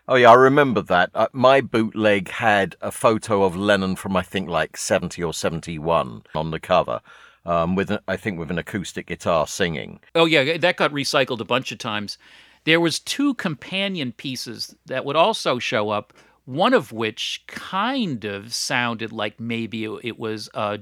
[0.07, 1.09] Oh yeah, I remember that.
[1.15, 6.23] Uh, my bootleg had a photo of Lennon from I think like seventy or seventy-one
[6.35, 7.01] on the cover,
[7.45, 9.99] um, with I think with an acoustic guitar singing.
[10.13, 12.19] Oh yeah, that got recycled a bunch of times.
[12.65, 16.13] There was two companion pieces that would also show up.
[16.45, 20.79] One of which kind of sounded like maybe it was a,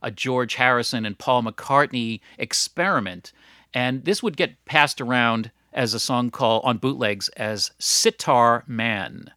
[0.00, 3.32] a George Harrison and Paul McCartney experiment,
[3.74, 9.32] and this would get passed around as a song called on bootlegs as "Sitar Man."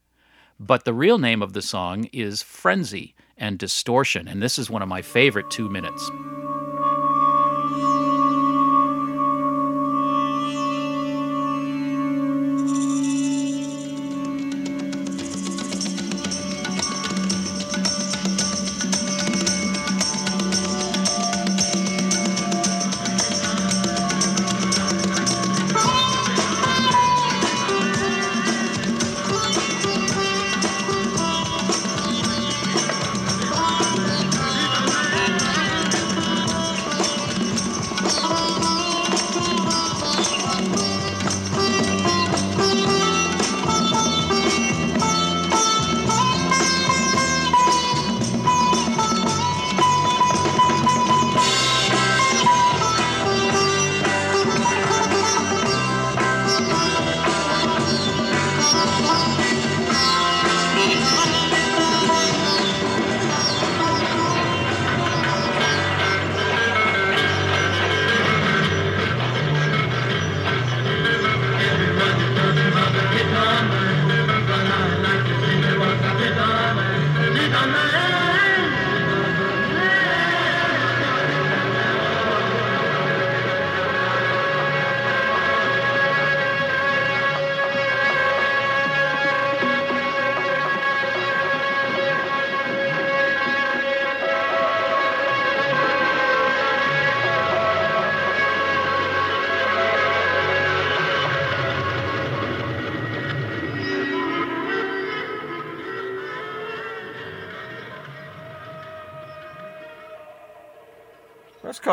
[0.60, 4.82] But the real name of the song is Frenzy and Distortion, and this is one
[4.82, 6.10] of my favorite two minutes.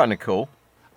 [0.00, 0.48] Kind of cool.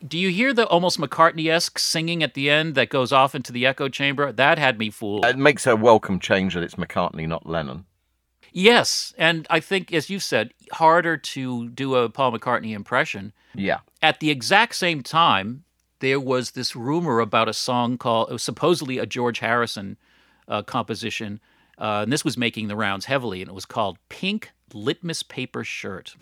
[0.05, 3.51] Do you hear the almost McCartney esque singing at the end that goes off into
[3.51, 4.31] the echo chamber?
[4.31, 5.25] That had me fooled.
[5.25, 7.85] It makes a welcome change that it's McCartney, not Lennon.
[8.53, 13.33] Yes, and I think, as you said, harder to do a Paul McCartney impression.
[13.55, 13.79] Yeah.
[14.01, 15.63] At the exact same time,
[15.99, 19.97] there was this rumor about a song called, it was supposedly a George Harrison
[20.47, 21.41] uh, composition,
[21.77, 25.63] uh, and this was making the rounds heavily, and it was called Pink Litmus Paper
[25.63, 26.15] Shirt.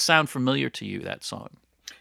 [0.00, 1.50] That sound familiar to you, that song?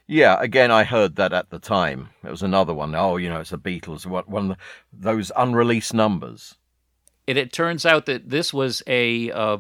[0.07, 2.07] Yeah, again, I heard that at the time.
[2.23, 2.95] It was another one.
[2.95, 4.05] Oh, you know, it's the Beatles.
[4.05, 6.55] What one of the, those unreleased numbers.
[7.27, 9.57] It, it turns out that this was a uh,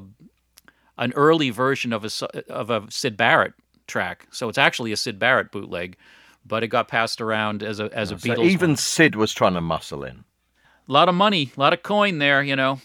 [0.97, 2.09] an early version of a
[2.49, 3.55] of a Syd Barrett
[3.87, 5.97] track, so it's actually a Syd Barrett bootleg,
[6.45, 8.45] but it got passed around as a as a So Beatles.
[8.45, 8.77] even one.
[8.77, 10.23] Syd was trying to muscle in.
[10.87, 12.79] a lot of money, a lot of coin there, you know.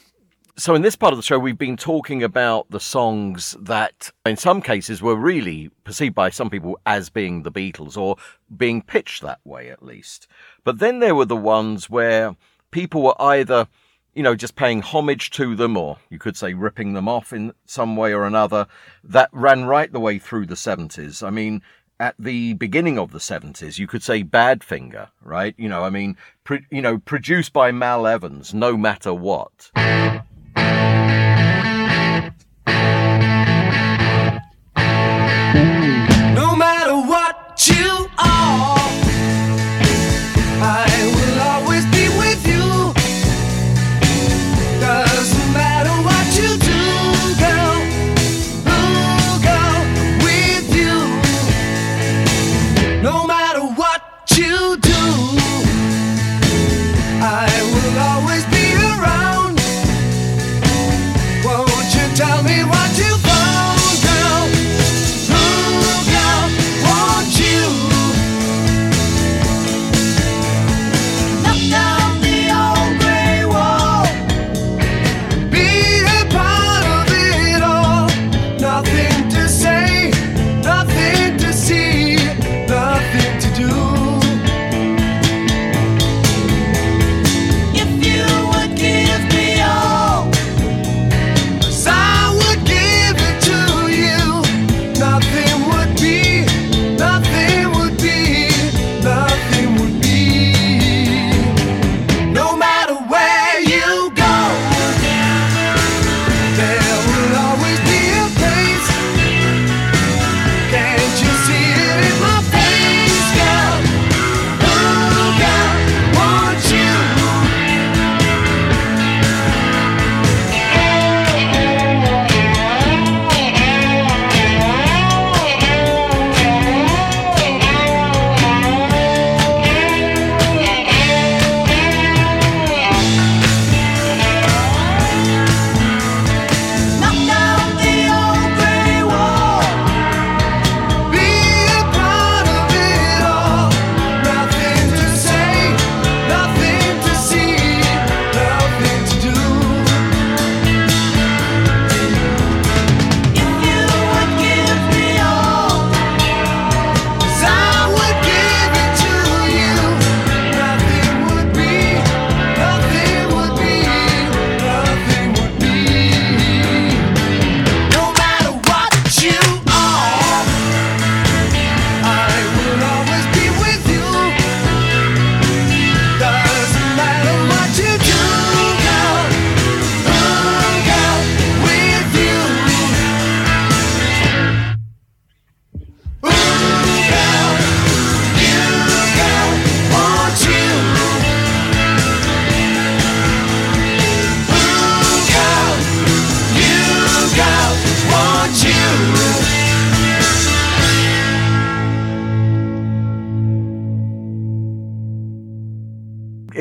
[0.57, 4.37] So, in this part of the show, we've been talking about the songs that, in
[4.37, 8.19] some cases, were really perceived by some people as being the Beatles or
[8.57, 10.29] being pitched that way, at least.
[10.63, 12.37] But then there were the ones where
[12.71, 13.67] people were either,
[14.15, 17.53] you know, just paying homage to them or you could say ripping them off in
[17.67, 18.69] some way or another
[19.03, 21.27] that ran right the way through the 70s.
[21.27, 21.63] I mean,
[21.99, 25.57] at the beginning of the 70s, you could say Badfinger, right?
[25.59, 29.73] You know, I mean, pro- you know, produced by Mal Evans, no matter what.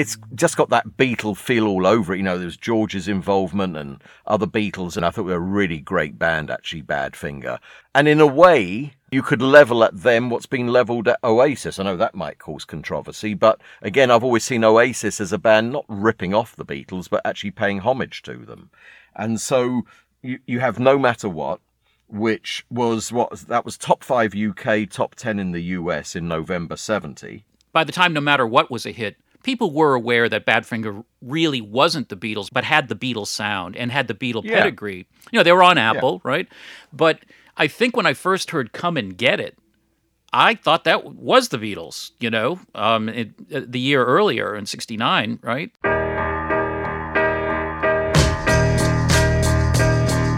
[0.04, 2.18] It's just got that Beatle feel all over it.
[2.18, 5.80] You know, there's George's involvement and other Beatles, and I thought we were a really
[5.80, 7.58] great band, actually, Badfinger.
[7.96, 11.78] And in a way, You could level at them what's been leveled at Oasis.
[11.78, 15.72] I know that might cause controversy, but again, I've always seen Oasis as a band
[15.72, 18.72] not ripping off the Beatles, but actually paying homage to them.
[19.16, 19.84] And so
[20.24, 21.60] you, you have No Matter What,
[22.08, 26.76] which was what that was top five UK, top 10 in the US in November
[26.76, 27.46] 70.
[27.72, 31.62] By the time No Matter What was a hit, people were aware that Badfinger really
[31.62, 34.56] wasn't the Beatles, but had the Beatles sound and had the Beatle Yeah.
[34.62, 35.06] pedigree.
[35.32, 36.48] You know, they were on Apple, right?
[36.92, 37.20] But
[37.58, 39.58] I think when I first heard Come and Get It,
[40.36, 44.66] I thought that was the Beatles, you know, um, it, uh, the year earlier in
[44.66, 45.70] 69, right?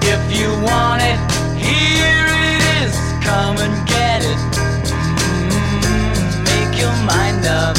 [0.07, 1.19] If you want it,
[1.57, 2.93] here it is.
[3.23, 4.37] Come and get it.
[5.39, 7.77] Mm, make your mind up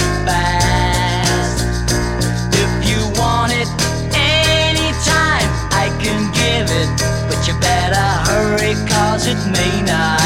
[9.28, 10.25] it may not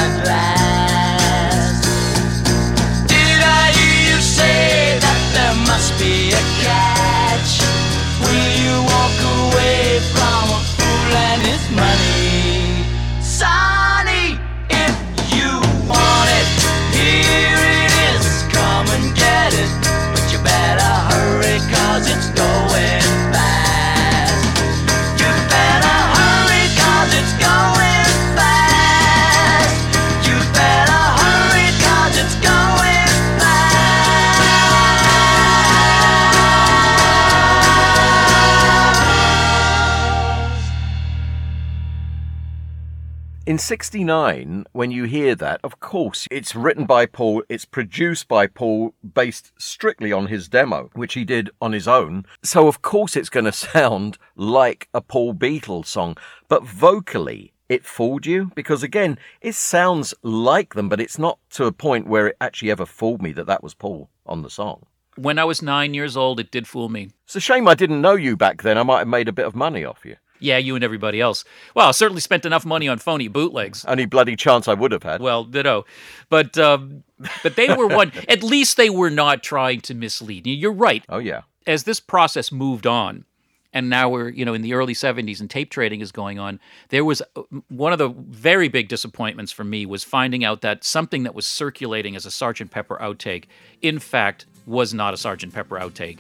[43.51, 48.47] In 69, when you hear that, of course, it's written by Paul, it's produced by
[48.47, 52.27] Paul, based strictly on his demo, which he did on his own.
[52.45, 56.17] So, of course, it's going to sound like a Paul Beatles song.
[56.47, 61.65] But vocally, it fooled you because, again, it sounds like them, but it's not to
[61.65, 64.87] a point where it actually ever fooled me that that was Paul on the song.
[65.17, 67.11] When I was nine years old, it did fool me.
[67.25, 68.79] It's a shame I didn't know you back then.
[68.79, 70.15] I might have made a bit of money off you.
[70.41, 71.45] Yeah, you and everybody else.
[71.75, 73.85] Well, I certainly spent enough money on phony bootlegs.
[73.85, 75.21] Only bloody chance I would have had.
[75.21, 75.85] Well, ditto.
[76.29, 77.05] But um,
[77.43, 78.13] but they were one.
[78.29, 80.47] At least they were not trying to mislead.
[80.47, 81.05] You're right.
[81.09, 81.43] Oh yeah.
[81.67, 83.25] As this process moved on,
[83.73, 86.61] and now we're you know in the early 70s and tape trading is going on.
[86.89, 90.85] There was uh, one of the very big disappointments for me was finding out that
[90.85, 93.45] something that was circulating as a Sergeant Pepper outtake,
[93.83, 96.19] in fact, was not a Sergeant Pepper outtake.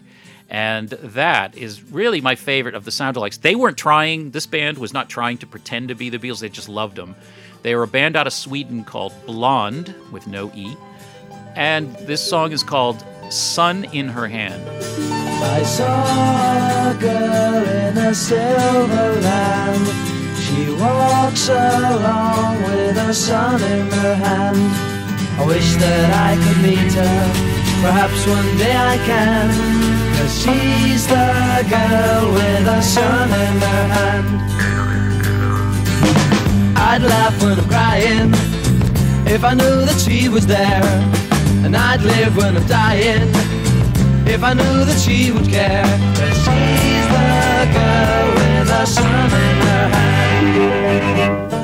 [0.51, 3.41] And that is really my favorite of the sound soundalikes.
[3.41, 6.49] They weren't trying, this band was not trying to pretend to be the Beatles, they
[6.49, 7.15] just loved them.
[7.63, 10.77] They were a band out of Sweden called Blond, with no E.
[11.55, 14.63] And this song is called Sun in Her Hand.
[15.43, 19.87] I saw a girl in a silver land.
[20.37, 24.59] She walks along with a sun in her hand.
[25.39, 27.61] I wish that I could meet her.
[27.83, 30.10] Perhaps one day I can.
[30.29, 34.29] She's the girl with a sun in her hand.
[36.77, 38.33] I'd laugh when I'm crying
[39.27, 40.83] if I knew that she was there.
[41.65, 43.29] And I'd live when I'm dying
[44.27, 45.87] if I knew that she would care.
[46.45, 51.60] She's the girl with a sun in her hand.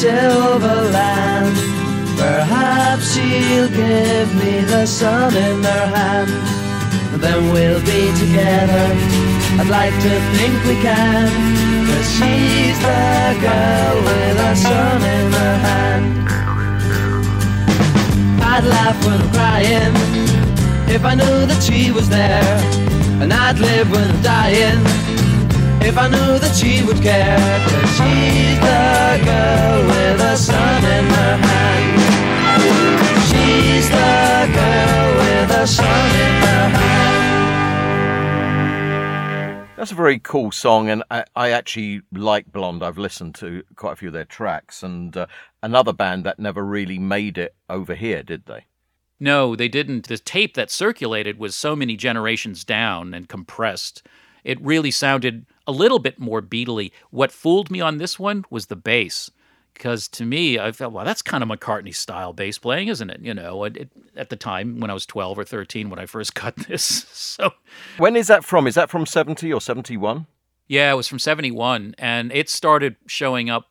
[0.00, 1.54] Silver land,
[2.16, 6.30] perhaps she'll give me the sun in her hand.
[7.20, 8.86] Then we'll be together.
[9.60, 11.28] I'd like to think we can.
[11.88, 16.06] Cause she's the girl with a sun in her hand.
[18.52, 19.94] I'd laugh when I'm crying
[20.88, 22.56] if I knew that she was there.
[23.20, 24.99] And I'd live when I'm dying
[25.82, 27.38] if I knew that she would care.
[27.68, 32.00] Cause she's the girl with a sun in her hand.
[33.28, 37.00] She's the girl with a sun in her hand.
[39.76, 42.82] That's a very cool song, and I, I actually like Blond.
[42.82, 45.26] I've listened to quite a few of their tracks, and uh,
[45.62, 48.66] another band that never really made it over here, did they?
[49.18, 50.08] No, they didn't.
[50.08, 54.06] The tape that circulated was so many generations down and compressed.
[54.44, 56.92] It really sounded a little bit more beatly.
[57.10, 59.30] What fooled me on this one was the bass.
[59.74, 63.20] because to me, I felt, well, that's kind of McCartney style bass playing, isn't it?
[63.20, 66.06] You know, it, it- at the time when I was 12 or 13 when I
[66.06, 66.84] first got this.
[67.10, 67.52] So,
[67.98, 68.66] When is that from?
[68.66, 70.26] Is that from 70 or 71?
[70.68, 73.66] yeah, it was from 71 and it started showing up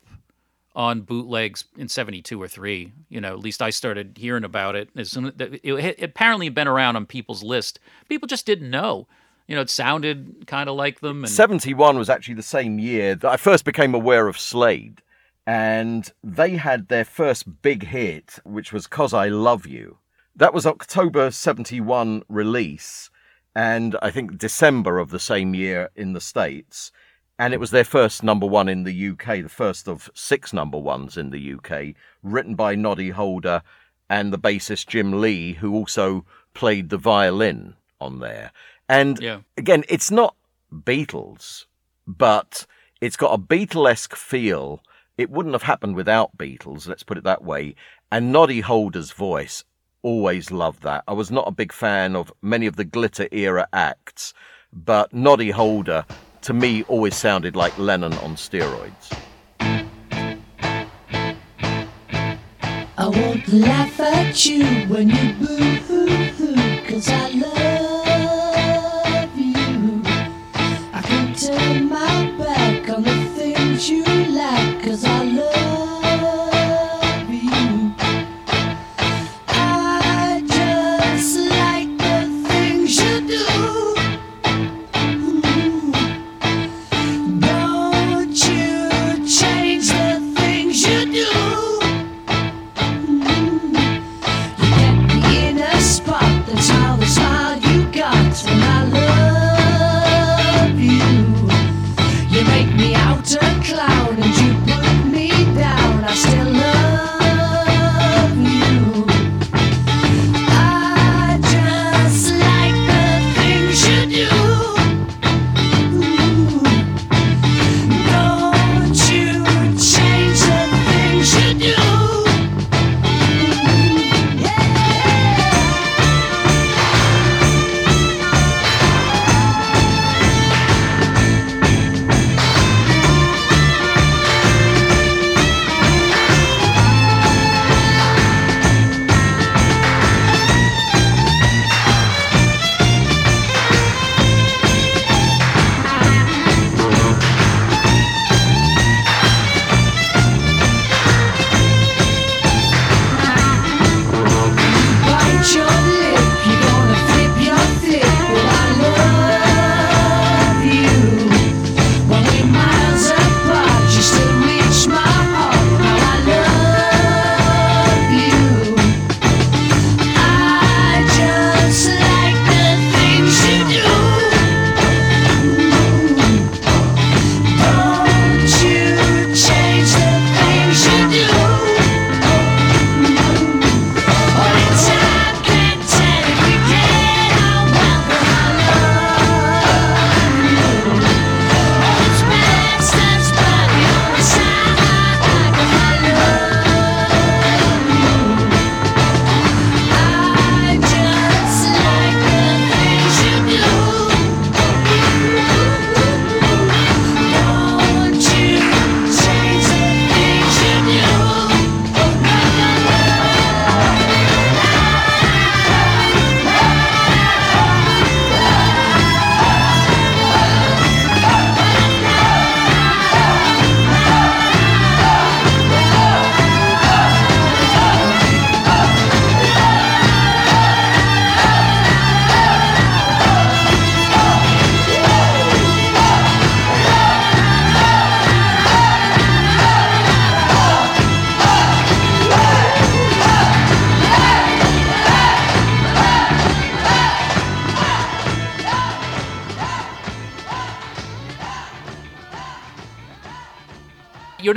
[0.76, 2.92] on bootlegs in 72 or 3.
[3.10, 6.46] You know, at least I started hearing about it as soon it, it, it apparently
[6.48, 7.80] had been around on people's list.
[8.08, 9.08] People just didn't know.
[9.50, 13.16] You know, it sounded kind of like them and 71 was actually the same year
[13.16, 15.02] that I first became aware of Slade.
[15.47, 19.97] And they had their first big hit, which was Coz I Luv You.
[20.36, 23.10] That was October 71 release,
[23.56, 26.91] and I think December of the same year in the States.
[27.39, 30.78] And it was their first number one in the UK, the first of six number
[30.78, 33.64] ones in the UK, written by Noddy Holder
[34.12, 36.24] and the bassist Jim Lea, who also
[36.54, 38.52] played the violin on there.
[38.90, 39.42] And Yeah.
[39.56, 40.36] again, it's not
[40.74, 41.66] Beatles,
[42.08, 42.66] but
[43.00, 44.84] it's got a Beatlesque feel.
[45.18, 47.76] It wouldn't have happened without Beatles, let's put it that way.
[48.12, 49.64] And Noddy Holder's voice,
[50.02, 51.04] always loved that.
[51.08, 54.34] I was not a big fan of many of the glitter era acts,
[54.74, 56.06] but Noddy Holder,
[56.42, 59.12] to me, always sounded like Lennon on steroids.
[62.98, 66.56] I won't laugh at you when you boo-hoo-hoo,
[66.88, 67.59] cause I love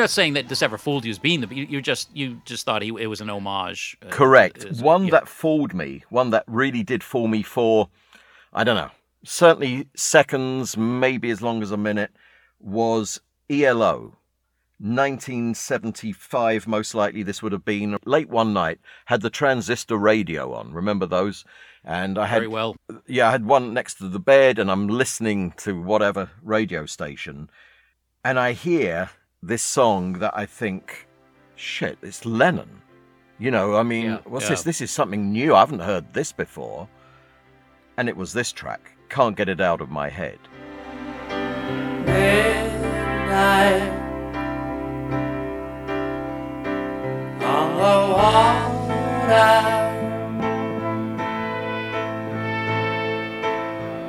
[0.02, 2.64] not saying that this ever fooled you as being the you, you just you just
[2.64, 3.96] thought he, it was an homage.
[4.04, 4.66] uh, Correct.
[4.80, 5.12] one yeah.
[5.12, 7.88] that fooled me, one that really did fool me for,
[8.52, 8.90] I don't know,
[9.24, 12.10] certainly seconds, maybe as long as a minute,
[12.60, 14.16] was ELO.
[14.78, 20.72] 1975, most likely this would have been late one night, had the transistor radio on.
[20.72, 21.44] Remember those?
[21.84, 22.76] And I had Very well.
[23.06, 27.48] yeah, I had one next to the bed, and I'm listening to whatever radio station,
[28.24, 29.10] and I hear
[29.42, 31.08] this song that I think
[31.56, 32.80] shit, it's Lennon.
[33.38, 34.50] You know, I mean, Yeah, what's yeah.
[34.50, 34.62] this?
[34.62, 35.54] This is something new.
[35.54, 36.88] I haven't heard this before.
[37.96, 38.92] And it was this track.
[39.08, 40.38] Can't get it out of my head.
[42.06, 43.82] midnight
[47.42, 49.52] on the water.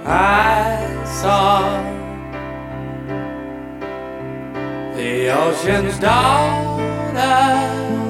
[0.05, 2.02] I saw
[4.95, 8.02] the ocean's daughter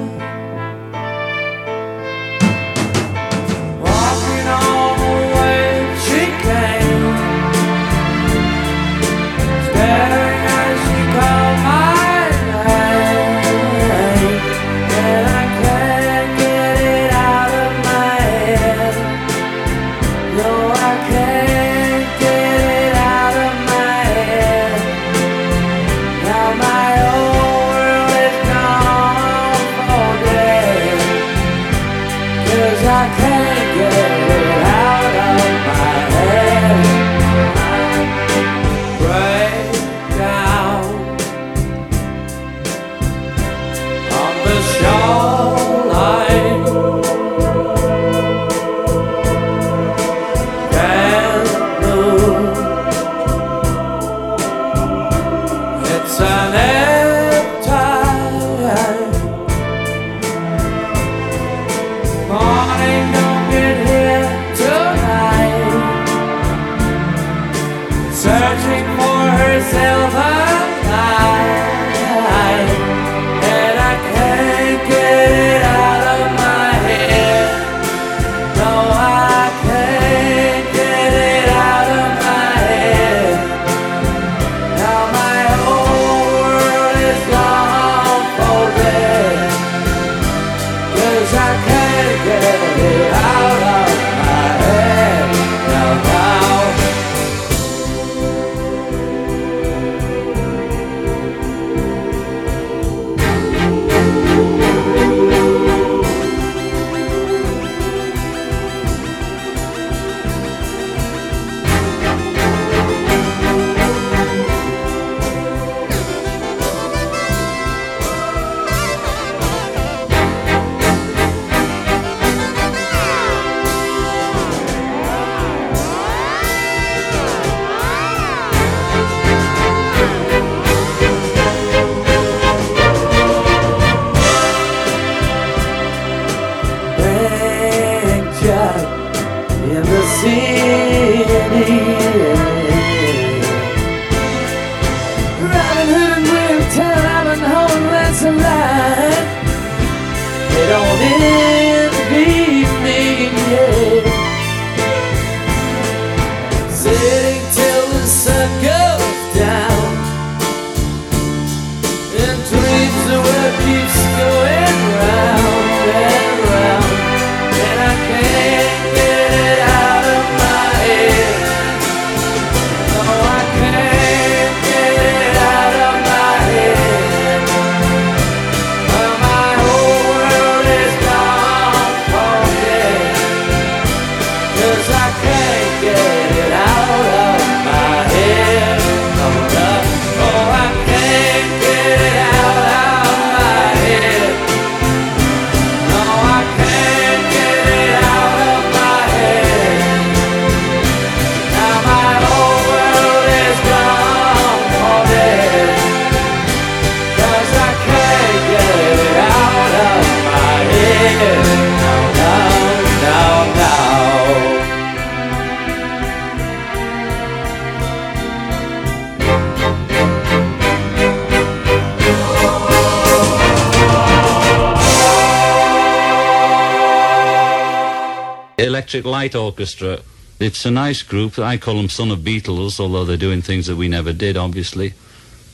[228.64, 230.00] Electric Light Orchestra.
[230.40, 231.38] It's a nice group.
[231.38, 234.94] I call them Son of Beatles, although they're doing things that we never did, obviously.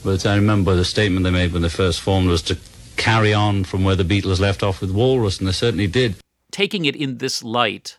[0.05, 2.57] But I remember the statement they made when they first formed was to
[2.97, 6.15] carry on from where the Beatles left off with Walrus, and they certainly did.
[6.51, 7.99] taking it in this light,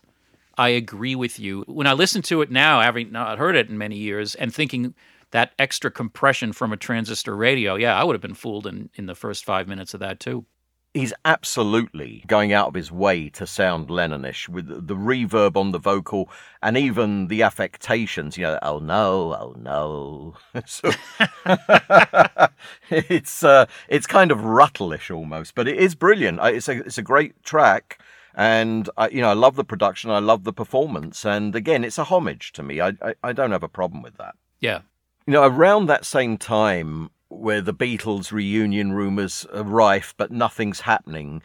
[0.56, 1.64] I agree with you.
[1.66, 4.94] When I listen to it now, having not heard it in many years, and thinking
[5.30, 9.06] that extra compression from a transistor radio, yeah, I would have been fooled in, in
[9.06, 10.44] the first five minutes of that too.
[10.94, 15.78] He's absolutely going out of his way to sound Lennonish with the- reverb on the
[15.78, 16.28] vocal
[16.62, 18.36] and even the affectations.
[18.36, 20.34] You know, oh no, oh no.
[20.66, 20.90] So-
[22.90, 26.40] it's uh, it's kind of ruttleish almost, but it is brilliant.
[26.42, 27.98] It's a it's a great track.
[28.34, 30.10] And I, you know, I love the production.
[30.10, 31.26] I love the performance.
[31.26, 32.80] And again, it's a homage to me.
[32.80, 34.36] I, I, I don't have a problem with that.
[34.58, 34.80] Yeah.
[35.26, 40.80] You know, around that same time where the Beatles reunion rumours are rife, but nothing's
[40.80, 41.42] happening,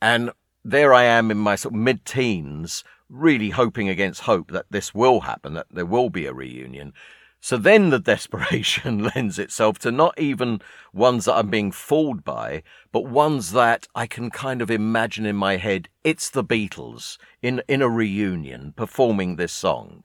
[0.00, 0.30] and
[0.64, 4.94] there I am in my sort of mid teens, really hoping against hope that this
[4.94, 6.92] will happen, that there will be a reunion.
[7.40, 10.60] So then the desperation lends itself to not even
[10.92, 12.62] ones that I'm being fooled by,
[12.92, 15.88] but ones that I can kind of imagine in my head.
[16.04, 20.04] It's the Beatles in, in a reunion performing this song.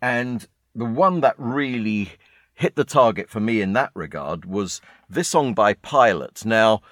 [0.00, 2.12] And the one that really
[2.58, 6.44] hit the target for me in that regard was this song by Pilot.
[6.44, 6.82] Now,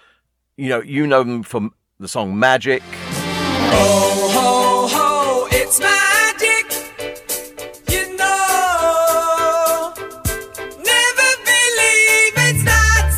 [0.57, 2.83] you know, you know them from the song Magic.
[2.83, 6.71] Ho, ho, ho, it's magic.
[7.91, 9.93] You know,
[10.79, 13.11] never believe it's not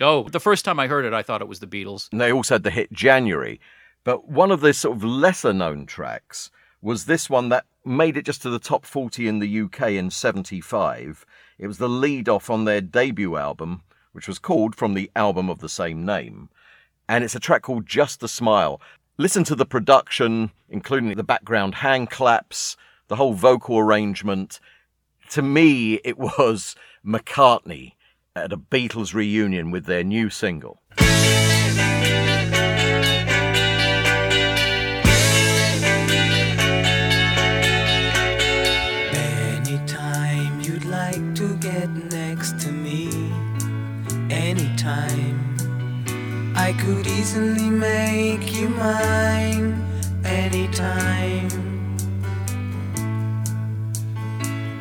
[0.00, 0.06] so.
[0.06, 2.08] Oh, the first time I heard it, I thought it was the Beatles.
[2.10, 3.60] And they also had the hit January.
[4.02, 6.50] But one of the sort of lesser known tracks
[6.80, 10.10] was this one that made it just to the top 40 in the UK in
[10.10, 11.24] 75.
[11.58, 13.82] It was the lead off on their debut album,
[14.12, 16.48] which was called from the album of the same name.
[17.08, 18.80] And it's a track called Just a Smile.
[19.16, 22.76] Listen to the production, including the background hand claps,
[23.08, 24.58] the whole vocal arrangement.
[25.30, 27.92] To me, it was McCartney
[28.34, 30.82] at a Beatles reunion with their new single.
[47.26, 49.74] Easily make you mine,
[50.24, 51.48] anytime.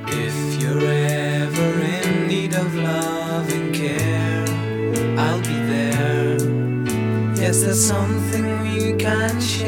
[0.07, 4.45] If you're ever in need of love and care,
[5.17, 6.37] I'll be there.
[7.41, 9.64] Yes, there's something we can share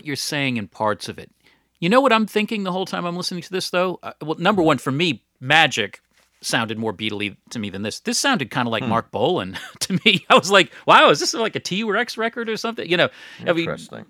[0.00, 1.30] what you're saying in parts of it.
[1.78, 3.98] You know what I'm thinking the whole time I'm listening to this, though?
[4.02, 6.00] Uh, well, number one, for me, Magic
[6.40, 8.00] sounded more Beatley to me than this.
[8.00, 8.88] This sounded kind of like Hmm.
[8.90, 10.24] Marc Bolan to me.
[10.30, 12.88] I was like, wow, is this like a T Rex record or something?
[12.88, 13.08] You know,
[13.40, 14.06] I mean, Interesting.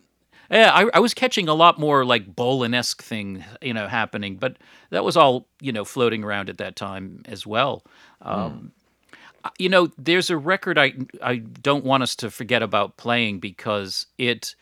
[0.50, 4.36] yeah, I, I was catching a lot more like Bolan esque thing, you know, happening,
[4.36, 4.58] but
[4.90, 7.84] that was all, you know, floating around at that time as well.
[8.22, 8.72] Um,
[9.58, 10.92] You know, there's a record I
[11.22, 14.54] I don't want us to forget about playing because it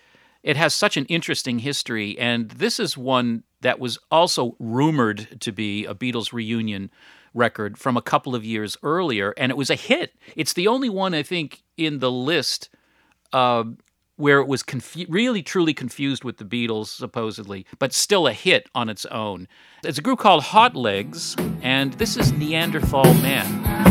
[0.42, 5.52] it has such an interesting history, and this is one that was also rumored to
[5.52, 6.90] be a Beatles reunion
[7.34, 10.14] record from a couple of years earlier, and it was a hit.
[10.36, 12.70] It's the only one I think in the list
[13.32, 13.64] uh,
[14.16, 18.68] where it was confu- really truly confused with the Beatles, supposedly, but still a hit
[18.74, 19.48] on its own.
[19.84, 23.87] It's a group called Hotlegs, and this is Neanderthal Man.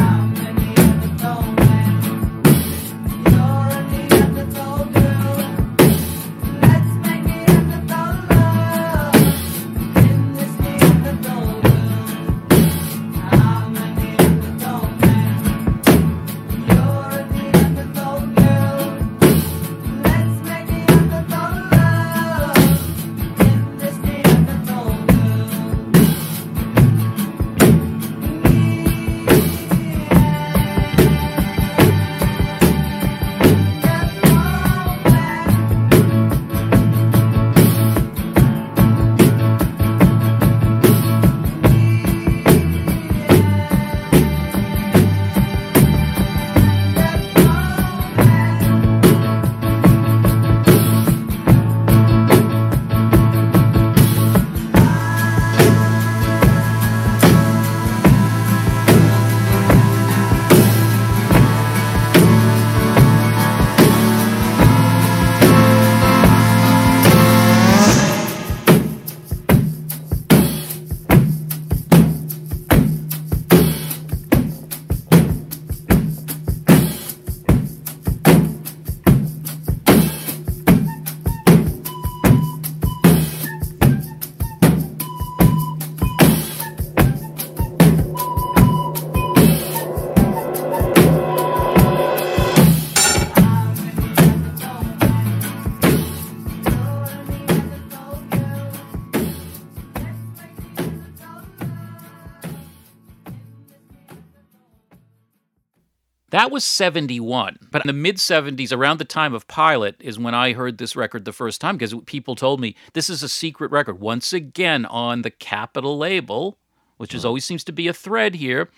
[106.37, 107.57] That was 71.
[107.71, 110.95] But in the mid 70s, around the time of Pilot, is when I heard this
[110.95, 113.99] record the first time because people told me this is a secret record.
[113.99, 116.59] Once again, on the Capitol label,
[116.97, 118.69] which is always seems to be a thread here.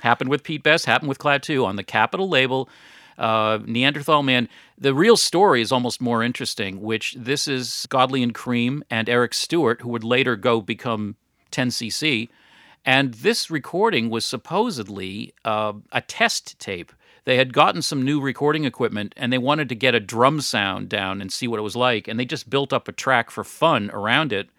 [0.00, 2.68] Happened with Pete Best, happened with Klaatu on the Capitol label.
[3.16, 4.48] Uh, Neanderthal Man.
[4.76, 9.34] The real story is almost more interesting, which this is Godley and Creme and Eric
[9.34, 11.14] Stewart, who would later go become
[11.52, 12.28] 10cc.
[12.84, 16.92] And this recording was supposedly uh, a test tape.
[17.24, 20.88] They had gotten some new recording equipment and they wanted to get a drum sound
[20.88, 22.06] down and see what it was like.
[22.06, 24.50] And they just built up a track for fun around it,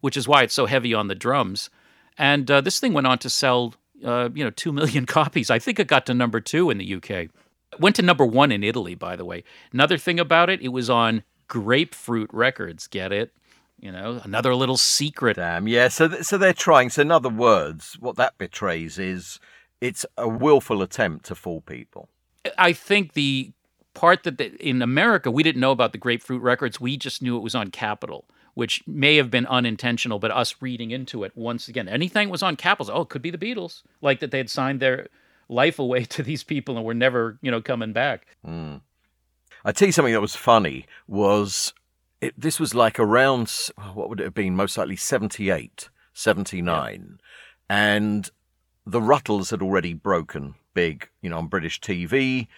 [0.00, 1.70] which is why it's so heavy on the drums.
[2.18, 3.74] And uh, this thing went on to sell,
[4.04, 5.50] uh, you know, 2 million copies.
[5.50, 7.10] I think it got to number two in the UK.
[7.10, 7.30] It
[7.78, 9.42] went to number one in Italy, by the way.
[9.72, 12.86] Another thing about it, it was on Grapefruit Records.
[12.86, 13.32] Get it?
[13.78, 15.36] You know, another little secret.
[15.36, 15.88] Damn, yeah.
[15.88, 16.90] So, th- so they're trying.
[16.90, 19.40] So, in other words, what that betrays is
[19.80, 22.08] it's a willful attempt to fool people.
[22.58, 23.52] I think the
[23.94, 27.36] part that the, in America we didn't know about the Grapefruit Records, we just knew
[27.36, 28.24] it was on Capitol,
[28.54, 32.56] which may have been unintentional, but us reading into it once again, anything was on
[32.56, 32.94] Capitol.
[32.96, 35.08] Oh, it could be the Beatles, like that they had signed their
[35.48, 38.26] life away to these people and were never, you know, coming back.
[38.46, 38.80] Mm.
[39.64, 41.74] I tell you something that was funny was
[42.20, 43.52] it, this was like around
[43.94, 44.56] what would it have been?
[44.56, 47.18] Most likely 78, 79,
[47.68, 48.30] and
[48.86, 52.48] the Rutles had already broken big, you know, on British TV.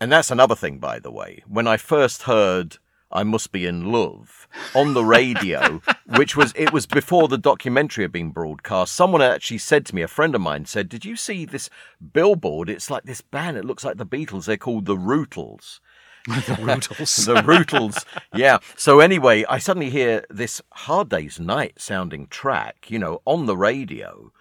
[0.00, 1.42] And that's another thing, by the way.
[1.46, 2.78] When I first heard
[3.10, 5.80] I Must Be in Love on the radio,
[6.16, 10.02] which was, it was before the documentary had been broadcast, someone actually said to me,
[10.02, 11.70] a friend of mine said, Did you see this
[12.12, 12.68] billboard?
[12.68, 14.44] It's like this band, it looks like the Beatles.
[14.44, 15.80] They're called the Rootles.
[16.26, 17.24] the Rootles.
[17.26, 18.04] the Rootles.
[18.34, 18.58] Yeah.
[18.76, 23.56] So anyway, I suddenly hear this Hard Day's Night sounding track, you know, on the
[23.56, 24.32] radio.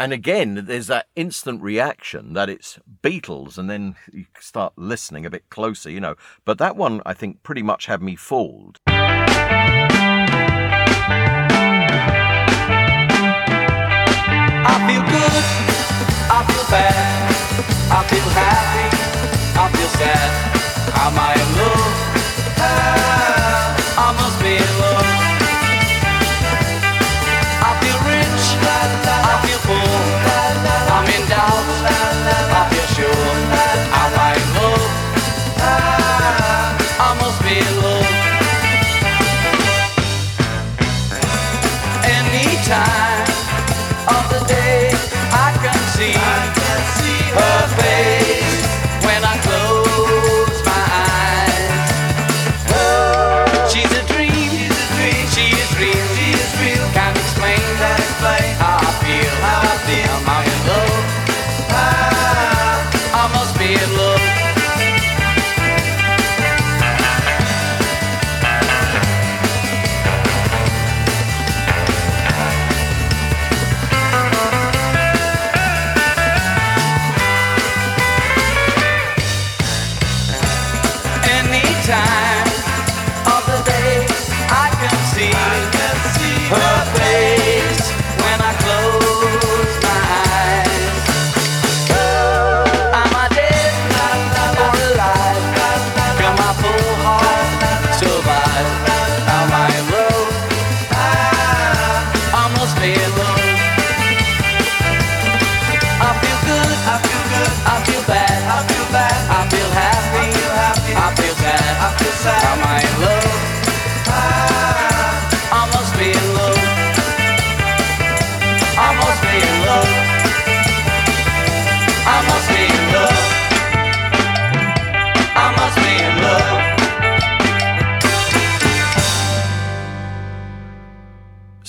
[0.00, 5.30] And again, there's that instant reaction that it's Beatles, and then you start listening a
[5.30, 6.14] bit closer, you know.
[6.46, 8.78] But that one, I think, pretty much had me fooled.
[8.86, 8.96] I
[14.88, 15.44] feel good,
[16.30, 16.96] I feel bad,
[17.92, 18.88] I feel happy,
[19.60, 20.30] I feel sad.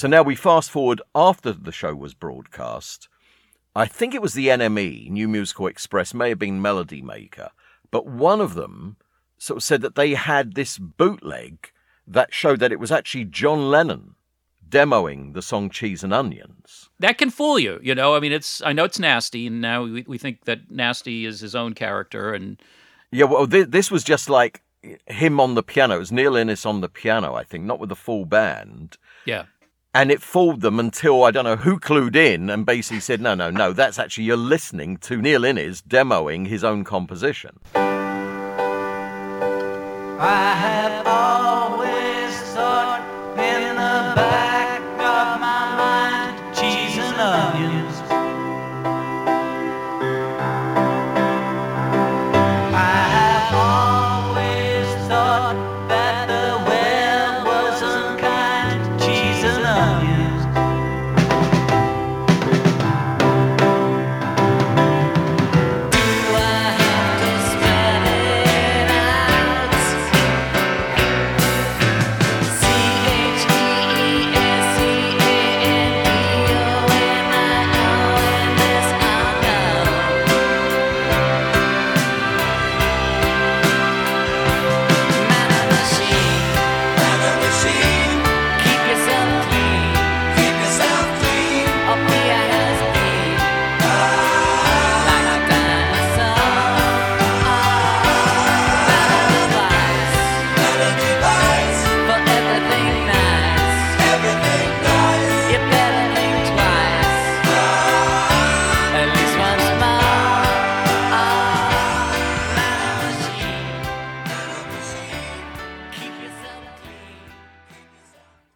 [0.02, 3.08] So now we fast forward after the show was broadcast.
[3.76, 7.52] I think it was the NME, New Musical Express, may have been Melody Maker,
[7.92, 8.98] but one of them
[9.38, 11.72] sort of said that they had this bootleg
[12.08, 14.16] that showed that it was actually John Lennon
[14.68, 16.90] demoing the song Cheese and Onions.
[16.98, 18.16] That can fool you, you know.
[18.16, 21.42] I mean, it's I know it's nasty, and now we, we think that nasty is
[21.42, 22.60] his own character, and
[23.12, 24.64] Yeah, well, thi- this was just like
[25.06, 25.98] him on the piano.
[25.98, 28.98] It was Neil Innes on the piano, I think, not with the full band.
[29.26, 29.46] yeah,
[29.94, 33.36] And it fooled them until I don't know who clued in and basically said, no,
[33.36, 37.60] no, no, that's actually you're listening to Neil Innes demoing his own composition.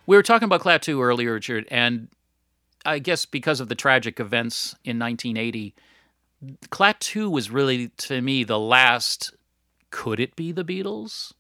[0.06, 2.10] We were talking about Klaatu earlier, Richard, and
[2.86, 5.74] I guess because of the tragic events in 1980,
[6.70, 9.34] Klaatu was really to me the last.
[9.92, 11.32] Could it be the Beatles?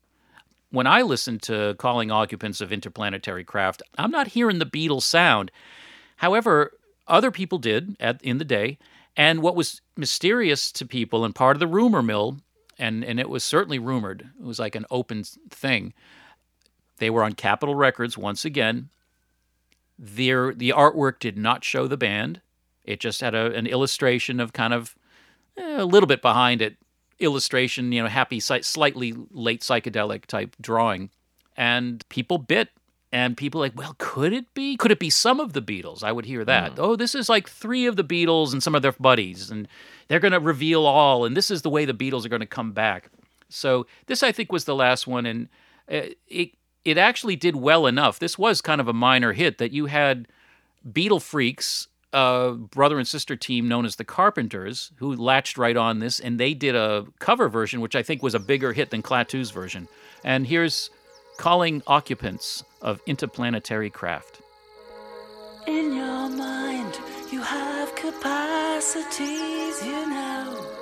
[0.71, 5.51] When I listen to Calling Occupants of Interplanetary Craft, I'm not hearing the Beatles sound.
[6.17, 6.71] However,
[7.07, 8.77] other people did at, in the day.
[9.17, 12.39] And what was mysterious to people and part of the rumor mill,
[12.77, 15.93] and, and it was certainly rumored, it was like an open thing.
[16.97, 18.89] They were on Capitol Records once again.
[19.97, 22.41] Their, the artwork did not show the band,
[22.85, 24.95] it just had a, an illustration of kind of
[25.57, 26.77] eh, a little bit behind it
[27.19, 31.09] illustration, you know, happy, slightly late psychedelic type drawing.
[31.57, 32.69] And people bit
[33.11, 34.75] and people like, well, could it be?
[34.75, 36.03] Could it be some of the Beatles?
[36.03, 36.73] I would hear that.
[36.77, 39.67] Oh, this is like three of the Beatles and some of their buddies, and
[40.07, 42.45] they're going to reveal all, and this is the way the Beatles are going to
[42.45, 43.09] come back.
[43.47, 45.47] So this, I think, was the last one, and
[45.89, 46.51] uh, it
[46.85, 48.19] it actually did well enough.
[48.19, 50.27] This was kind of a minor hit that you had
[50.87, 55.99] Beatle freaks, a brother and sister team known as the Carpenters, who latched right on
[55.99, 59.01] this, and they did a cover version, which I think was a bigger hit than
[59.01, 59.87] Klaatu's version.
[60.23, 60.91] And here's
[61.37, 64.41] calling occupants of interplanetary craft.
[65.67, 66.97] In your mind,
[67.31, 70.74] you have capacities, you know,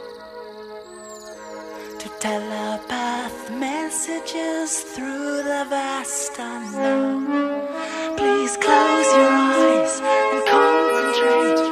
[2.04, 7.28] to telepath messages through the vast unknown.
[8.18, 11.63] Please close your eyes and concentrate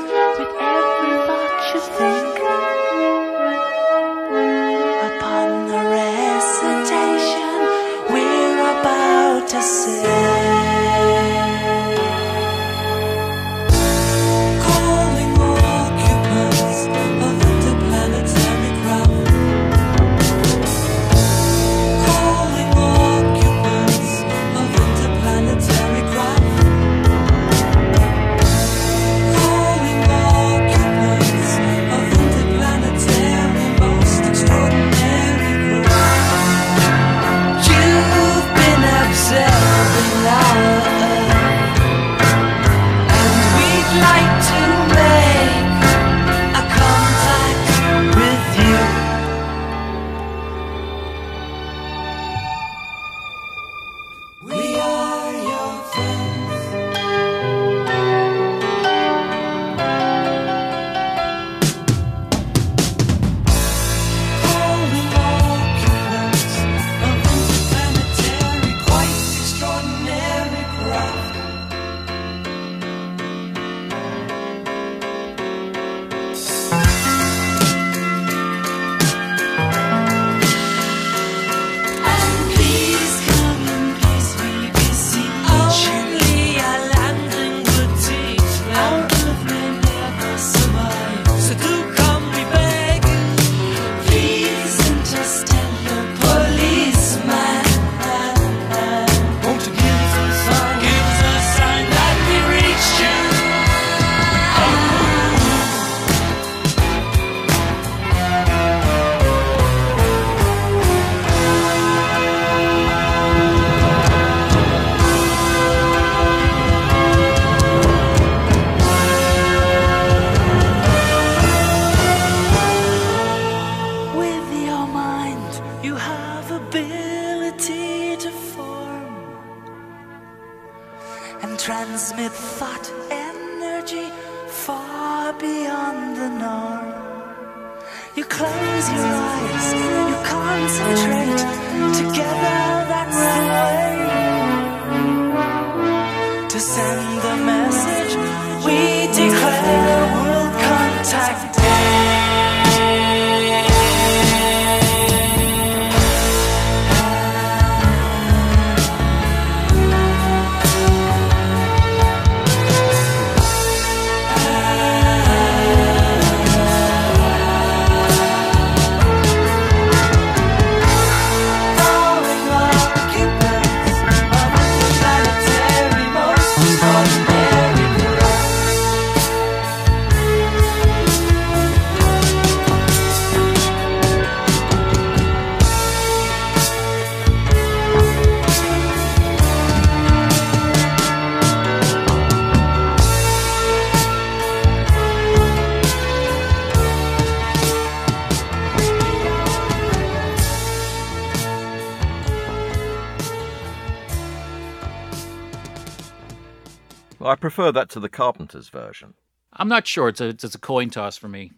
[207.51, 209.13] prefer that to the Carpenters version.
[209.53, 210.07] I'm not sure.
[210.07, 211.51] It's a it's a coin toss for me.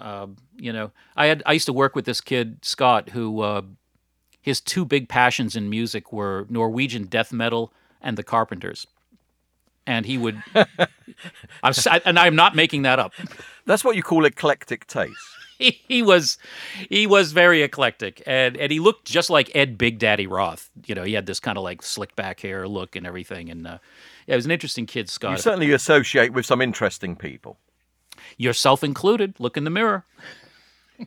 [0.00, 3.62] Um, you know, I had I used to work with this kid Scott who uh,
[4.40, 8.86] his two big passions in music were Norwegian death metal and the Carpenters,
[9.86, 10.42] and he would.
[11.62, 11.74] I'm
[12.06, 13.12] and I'm not making that up.
[13.66, 15.14] That's what you call eclectic taste.
[15.58, 16.36] He, he was
[16.90, 20.68] he was very eclectic and and he looked just like Ed Big Daddy Roth.
[20.84, 23.48] You know, he had this kind of like slick back hair look and everything.
[23.48, 23.78] And uh,
[24.26, 25.32] yeah, it was an interesting kid, Scott.
[25.32, 27.58] You certainly associate with some interesting people.
[28.36, 29.34] yourself included.
[29.38, 30.04] Look in the mirror.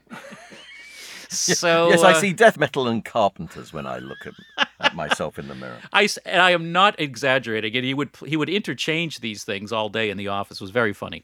[1.29, 4.33] so yes, I uh, see death metal and Carpenters when I look at,
[4.79, 5.77] at myself in the mirror.
[5.93, 7.75] I, and I am not exaggerating.
[7.75, 10.57] And he would he would interchange these things all day in the office.
[10.57, 11.23] It was very funny.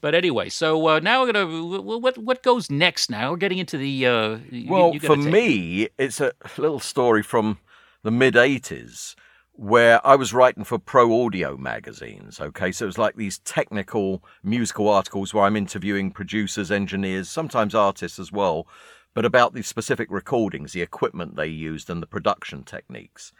[0.00, 3.10] But anyway, so uh, now we're gonna what what goes next?
[3.10, 4.06] Now we're getting into the.
[4.06, 7.58] Uh, Well, for me, it's a little story from
[8.02, 9.14] the mid 80s
[9.56, 12.40] where I was writing for Pro Audio magazines.
[12.40, 17.74] Okay, so it was like these technical musical articles where I'm interviewing producers, engineers, sometimes
[17.74, 18.66] artists as well,
[19.14, 23.32] but about the specific recordings, the equipment they used, and the production techniques.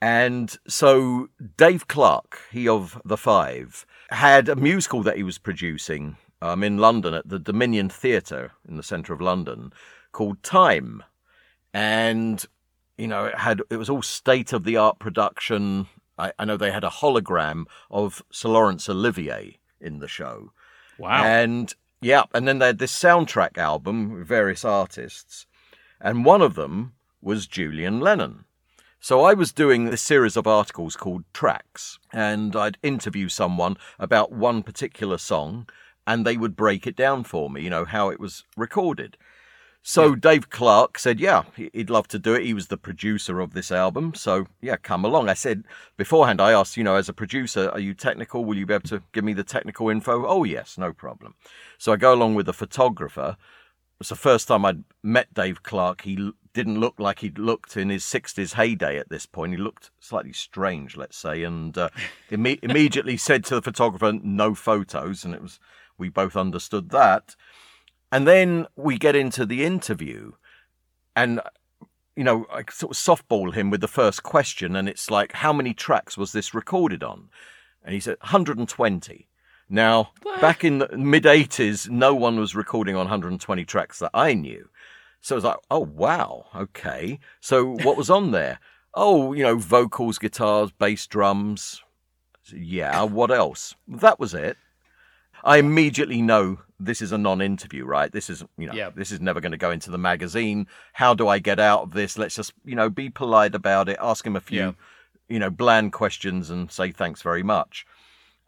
[0.00, 6.16] And so Dave Clark, he of the Five, had a musical that he was producing
[6.40, 9.72] um, in London at the Dominion Theatre in the centre of London
[10.10, 11.04] called Time.
[11.72, 12.44] And,
[12.96, 15.86] you know, it had it was all state of the art production.
[16.18, 20.52] I, I know they had a hologram of Sir Laurence Olivier in the show.
[20.98, 21.24] Wow.
[21.24, 25.46] And yeah, and then they had this soundtrack album with various artists.
[26.00, 28.44] And one of them was Julian Lennon.
[28.98, 34.30] So I was doing this series of articles called Tracks, and I'd interview someone about
[34.30, 35.68] one particular song,
[36.06, 39.16] and they would break it down for me, you know, how it was recorded.
[39.84, 42.44] So Dave Clark said, yeah, he- he'd love to do it.
[42.44, 44.14] He was the producer of this album.
[44.14, 45.28] So, yeah, come along.
[45.28, 45.64] I said
[45.96, 48.44] beforehand, I asked, you know, as a producer, are you technical?
[48.44, 50.24] Will you be able to give me the technical info?
[50.24, 51.34] Oh, yes, no problem.
[51.78, 53.36] So I go along with the photographer.
[53.40, 56.02] It was the first time I'd met Dave Clark.
[56.02, 59.52] He didn't look like he'd looked in his 60s heyday at this point.
[59.52, 61.88] He looked slightly strange, let's say, and uh,
[62.30, 65.24] imme- immediately said to the photographer, no photos.
[65.24, 65.58] And it was,
[65.98, 67.34] we both understood that.
[68.12, 70.32] And then we get into the interview,
[71.16, 71.40] and
[72.14, 75.52] you know, I sort of softball him with the first question, and it's like, how
[75.52, 77.30] many tracks was this recorded on?
[77.82, 79.28] And he said, 120.
[79.68, 80.10] Now,
[80.40, 84.68] back in the mid 80s, no one was recording on 120 tracks that I knew.
[85.22, 87.18] So I was like, oh, wow, okay.
[87.40, 88.60] So what was on there?
[88.94, 91.80] Oh, you know, vocals, guitars, bass, drums.
[92.54, 93.74] Yeah, what else?
[93.88, 94.58] That was it.
[95.42, 98.10] I immediately know this is a non-interview, right?
[98.10, 98.90] This is, you know, Yeah.
[98.90, 100.66] this is never going to go into the magazine.
[100.94, 102.18] How do I get out of this?
[102.18, 103.96] Let's just, you know, be polite about it.
[104.00, 104.72] Ask him a few, Yeah.
[105.28, 107.86] you know, bland questions and say thanks very much.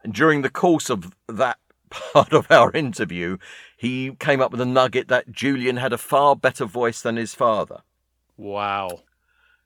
[0.03, 1.57] And during the course of that
[1.89, 3.37] part of our interview,
[3.77, 7.33] he came up with a nugget that Julian had a far better voice than his
[7.33, 7.81] father.
[8.37, 9.01] Wow.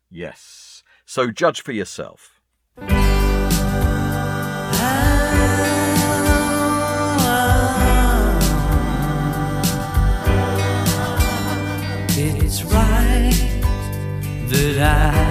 [0.09, 0.83] Yes.
[1.05, 2.38] So judge for yourself.
[14.79, 15.28] That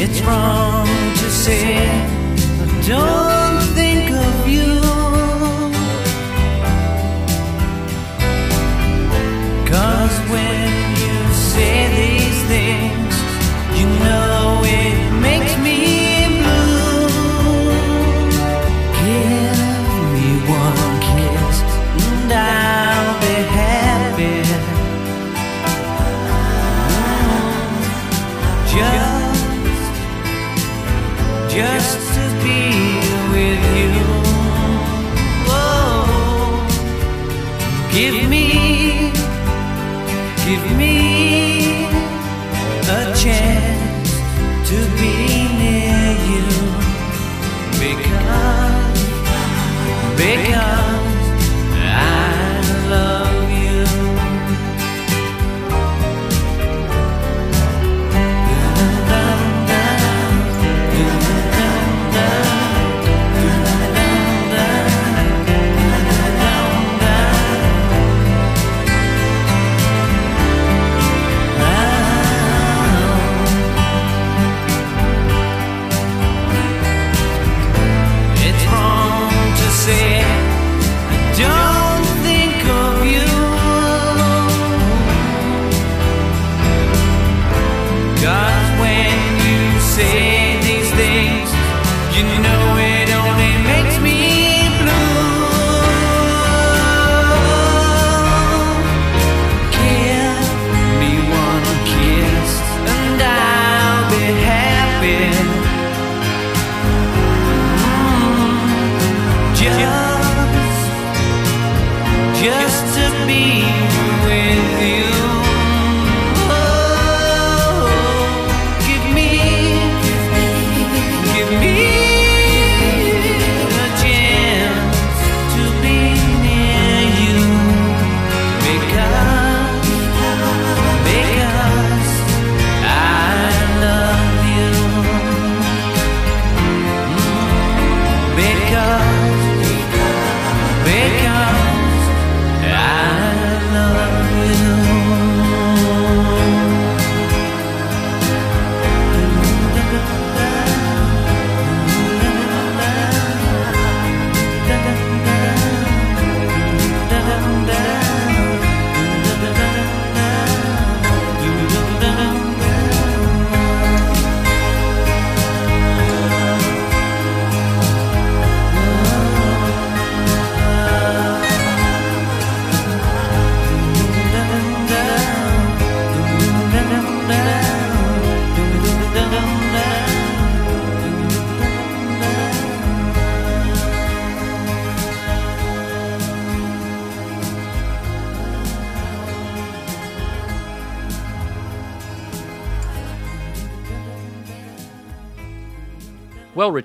[0.00, 1.86] It's wrong to say,
[2.86, 3.37] don't.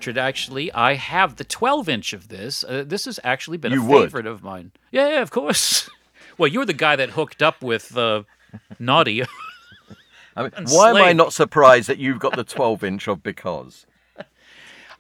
[0.04, 2.66] Richard, actually, I have the 12 inch of this.
[2.66, 4.04] Uh, this has actually been You a would?
[4.04, 4.74] favorite of mine.
[4.92, 5.90] Yeah, yeah, of course.
[6.38, 8.24] well, you're the guy that hooked up with uh,
[8.80, 9.24] Naughty.
[10.36, 13.86] I mean, why am I not surprised that you've got the 12 inch of because?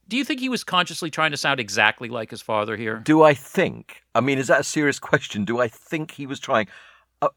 [0.08, 3.00] Do you think he was consciously trying to sound exactly like his father here?
[3.00, 4.04] Do I think?
[4.16, 5.44] I mean, is that a serious question?
[5.44, 6.68] Do I think he was trying?
[7.22, 7.28] Uh,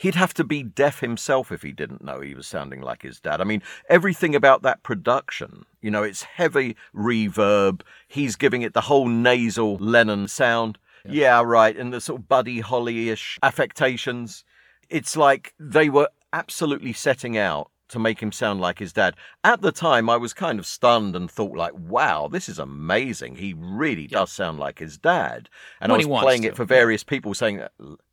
[0.00, 3.20] he'd have to be deaf himself if he didn't know he was sounding like his
[3.20, 3.38] dad.
[3.38, 7.82] I mean, everything about that production, you know, it's heavy reverb.
[8.08, 10.78] He's giving it the whole nasal Lennon sound.
[11.04, 11.76] Yeah, right.
[11.76, 14.42] And the sort of Buddy Holly ish affectations.
[14.88, 19.16] It's like they were absolutely setting out to make him sound like his dad.
[19.44, 23.36] At the time, I was kind of stunned and thought, like, wow, this is amazing.
[23.36, 25.50] He really does sound like his dad.
[25.78, 26.68] And When I was playing to, it for yeah.
[26.68, 27.62] various people saying,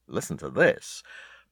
[0.07, 1.01] listen to this.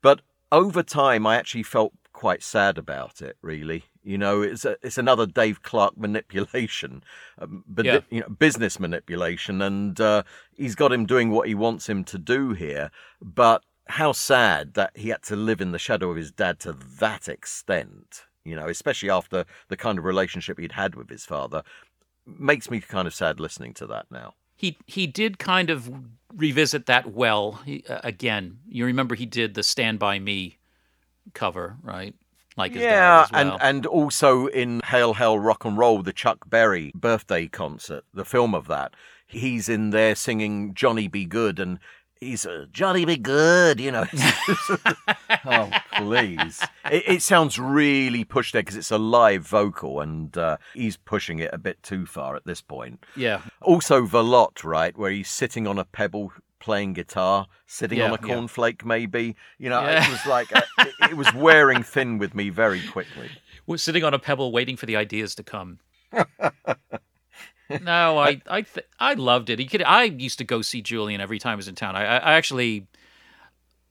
[0.06, 0.22] But
[0.52, 3.86] over time, I actually felt quite sad about it, really.
[4.04, 7.04] You know, it's, a, it's another Dave Clark manipulation,
[7.40, 8.02] um, but Yeah.
[8.12, 10.22] you know, business manipulation, and uh,
[10.56, 12.92] he's got him doing what he wants him to do here.
[13.20, 16.74] But how sad that he had to live in the shadow of his dad to
[17.00, 21.64] that extent, you know, especially after the kind of relationship he'd had with his father,
[22.28, 24.36] makes me kind of sad listening to that now.
[24.56, 25.92] He he did kind of
[26.34, 28.60] revisit that well he, uh, again.
[28.68, 30.58] You remember he did the "Stand by Me"
[31.34, 32.16] cover, right?
[32.58, 33.54] Like his yeah, well.
[33.54, 38.24] and and also in Hail Hell Rock and Roll, the Chuck Berry birthday concert, the
[38.24, 38.94] film of that,
[39.28, 41.26] he's in there singing Johnny B.
[41.26, 41.80] Goode, and
[42.20, 44.06] he's a Johnny be good, you know.
[45.46, 46.62] oh, please.
[46.92, 51.40] It, it sounds really pushed there because it's a live vocal and uh, he's pushing
[51.40, 53.04] it a bit too far at this point.
[53.16, 53.42] Yeah.
[53.62, 58.28] Also, Valotte, right, where he's sitting on a pebble playing guitar, sitting on Yeah, a
[58.28, 58.34] yeah.
[58.36, 59.36] cornflake, maybe.
[59.58, 60.06] You know, Yeah.
[60.08, 63.30] it was like, uh, it, it was wearing thin with me very quickly.
[63.68, 65.80] We're sitting on a pebble waiting for the ideas to come.
[67.82, 69.60] no, I I th- I loved it.
[69.60, 69.84] He could.
[69.84, 71.96] I used to go see Julian every time he was in town.
[71.96, 72.88] I I actually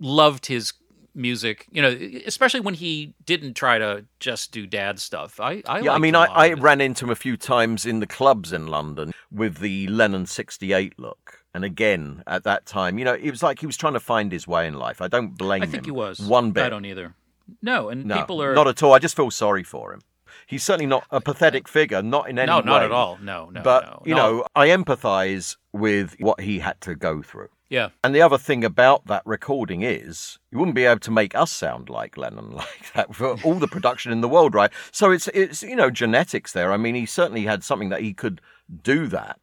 [0.00, 0.72] loved his
[1.14, 1.66] music.
[1.70, 5.40] You know, especially when he didn't try to just do dad stuff.
[5.40, 6.26] I I yeah, I mean, him I.
[6.48, 10.26] I ran into him a few times in the clubs in London with the Lennon
[10.26, 11.40] 68 look.
[11.54, 14.32] And again, at that time, you know, it was like he was trying to find
[14.32, 15.00] his way in life.
[15.00, 15.62] I don't blame him.
[15.62, 15.72] I him.
[15.72, 16.64] think he was One bit.
[16.64, 17.14] I don't either.
[17.62, 18.92] No, and No, people are not at all.
[18.92, 20.00] I just feel sorry for him.
[20.46, 22.64] He's certainly not a pathetic figure, not in any No, way.
[22.64, 23.18] not at all.
[23.20, 24.36] No, no, But no, you no.
[24.38, 27.48] know, I empathise with what he had to go through.
[27.70, 27.88] Yeah.
[28.04, 31.50] And the other thing about that recording is you wouldn't be able to make us
[31.50, 34.70] sound like Lennon like that for all the production in the world, right?
[34.92, 36.72] So it's it's you know genetics there.
[36.72, 38.40] I mean, he certainly had something that he could
[38.82, 39.40] do that,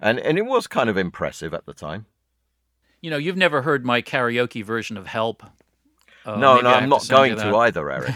[0.00, 2.06] and and it was kind of impressive at the time.
[3.00, 5.42] You know, you've never heard my karaoke version of "Help."
[6.26, 8.14] Uh, no, no, I'm not going to either, Eric.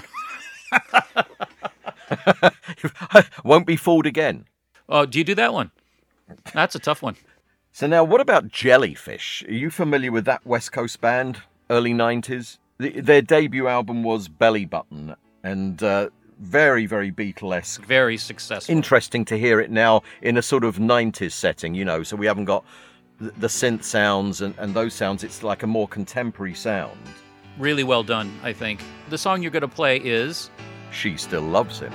[3.44, 4.46] Won't be fooled again.
[4.88, 5.70] Oh, do you do that one?
[6.52, 7.16] That's a tough one.
[7.72, 9.44] So now, what about Jellyfish?
[9.48, 12.58] Are you familiar with that West Coast band, early '90s?
[12.78, 15.14] The, their debut album was Belly Button,
[15.44, 16.08] and uh,
[16.40, 17.84] very, very Beatlesque.
[17.84, 18.74] Very successful.
[18.74, 22.02] Interesting to hear it now in a sort of '90s setting, you know.
[22.02, 22.64] So we haven't got
[23.20, 25.22] the, the synth sounds and, and those sounds.
[25.22, 26.98] It's like a more contemporary sound.
[27.58, 28.82] Really well done, I think.
[29.10, 30.50] The song you're going to play is
[30.92, 31.92] She still loves him.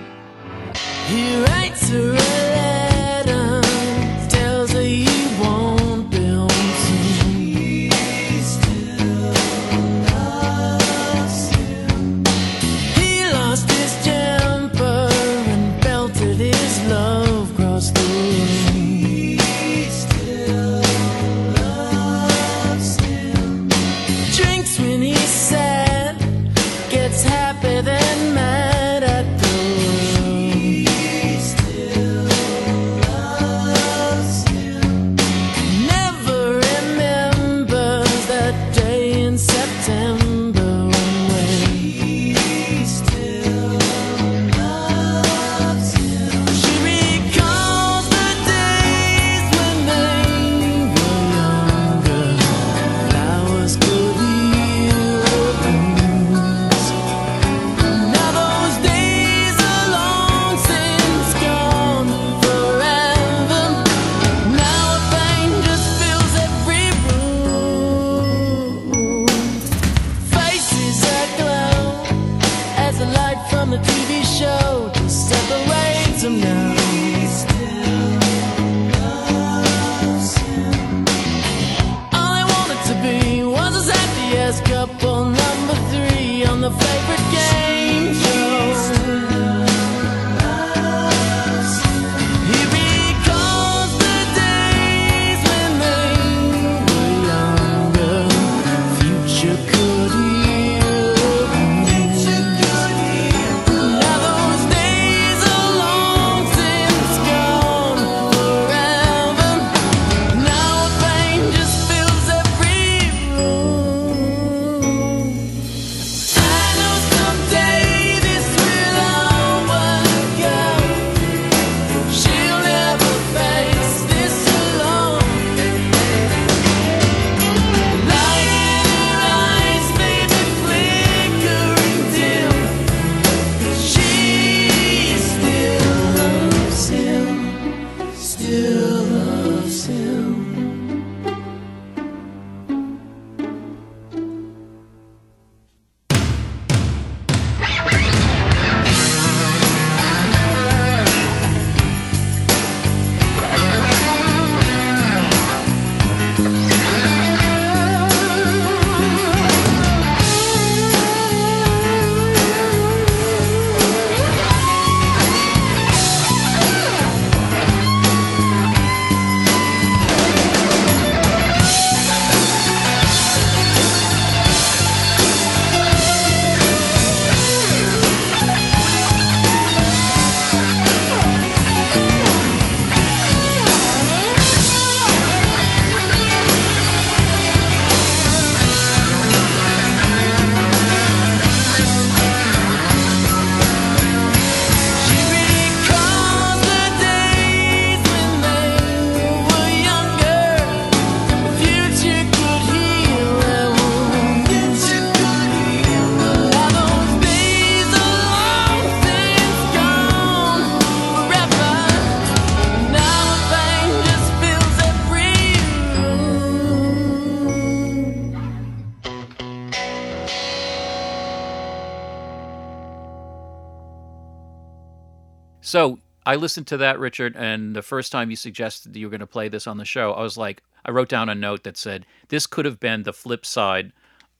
[226.35, 229.21] I listened to that, Richard, and the first time you suggested that you were going
[229.21, 231.77] to play this on the show, I was like, I wrote down a note that
[231.77, 233.93] said, this could have been the flip side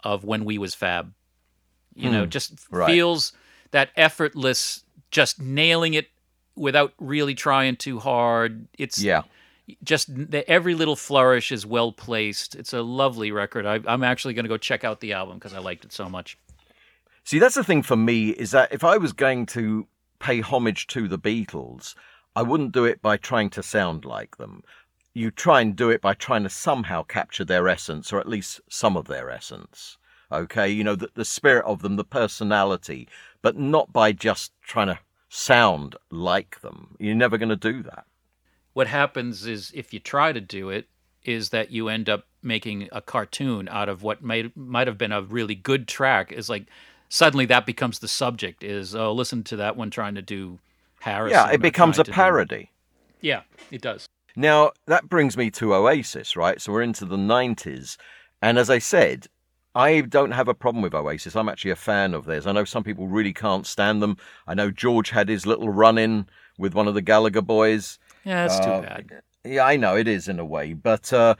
[0.04, 1.14] of when we was fab.
[1.96, 2.92] You know, Hmm, just right.
[2.92, 3.32] feels
[3.72, 6.10] that effortless, just nailing it
[6.58, 8.68] without really trying too hard.
[8.78, 9.22] It's Yeah.
[9.82, 12.56] just the, every little flourish is well placed.
[12.56, 13.66] It's a lovely record.
[13.66, 16.10] I, I'm actually going to go check out the album because I liked it so
[16.10, 16.38] much.
[17.24, 19.88] See, that's the thing for me is that if I was going to
[20.20, 21.96] pay homage to the Beatles,
[22.36, 24.64] I wouldn't do it by trying to sound like them.
[25.14, 28.60] You try and do it by trying to somehow capture their essence, or at least
[28.70, 29.98] some of their essence.
[30.32, 33.08] Okay, you know, the, the spirit of them, the personality,
[33.42, 36.96] but not by just trying to sound like them.
[37.00, 38.06] You're never going to do that.
[38.74, 40.88] What happens is if you try to do it,
[41.24, 45.12] is that you end up making a cartoon out of what might might have been
[45.12, 46.32] a really good track.
[46.32, 46.68] Is like
[47.10, 48.64] suddenly that becomes the subject.
[48.64, 50.60] Is oh, listen to that one trying to do
[51.02, 51.36] Harrison.
[51.38, 52.72] yeah, it becomes a to do- parody.
[53.22, 53.42] Yeah,
[53.72, 54.06] it does.
[54.36, 56.62] Now, that brings me to Oasis, right?
[56.62, 57.96] So we're into the 90s.
[58.42, 59.28] And as I said,
[59.74, 61.36] I don't have a problem with Oasis.
[61.38, 62.46] I'm actually a fan of theirs.
[62.46, 64.18] I know some people really can't stand them.
[64.46, 66.28] I know George had his little run in
[66.58, 67.98] with one of the Gallagher boys.
[68.26, 69.22] Yeah, that's Uh, too bad.
[69.46, 70.74] Yeah, I know it is in a way.
[70.74, 71.36] But uh,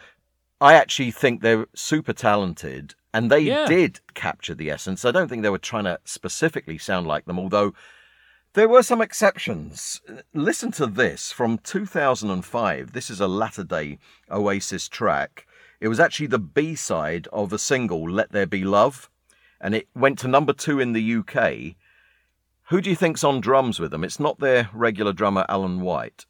[0.62, 2.96] I actually think they're super talented.
[3.16, 3.66] And they Yeah.
[3.66, 5.06] did capture the essence.
[5.06, 7.74] I don't think they were trying to specifically sound like them, although
[8.56, 10.02] there were some exceptions.
[10.34, 12.92] Listen to this from 2005.
[12.92, 15.48] This is a latter day Oasis track.
[15.80, 19.10] It was actually the B side of a single, Let There Be Love,
[19.62, 21.78] and it went to number two in the UK.
[22.70, 24.04] Who do you think's on drums with them?
[24.04, 26.26] It's not their regular drummer, Alan White.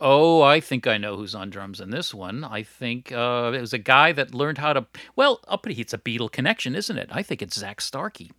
[0.00, 2.44] Oh, I think I know who's on drums in this one.
[2.44, 4.86] I think uh, it was a guy that learned how to.
[5.16, 5.80] Well, I'll it.
[5.80, 7.08] It's a Beatle connection, isn't it?
[7.10, 8.30] I think it's Zak Starkey.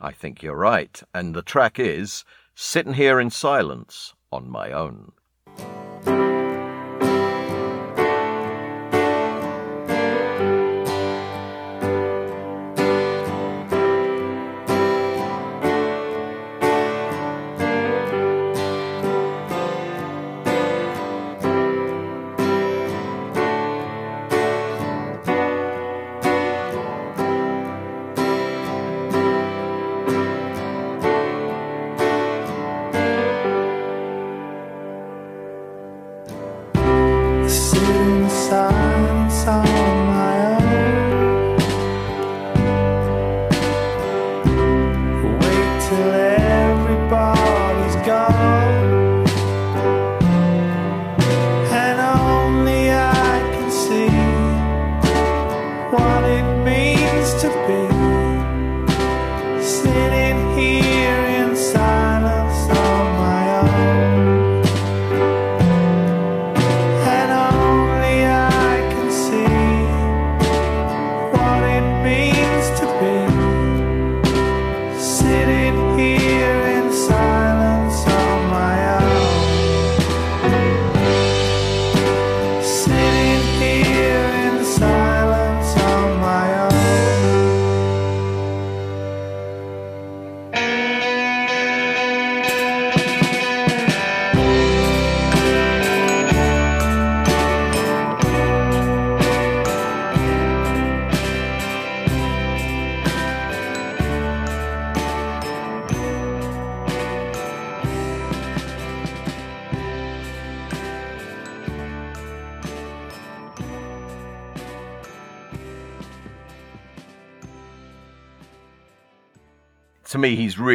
[0.00, 1.02] I think you're right.
[1.12, 2.24] And the track is
[2.54, 5.12] Sitting Here in Silence on My Own.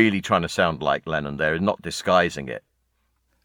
[0.06, 2.64] Really trying to sound like Lennon there, and not disguising it.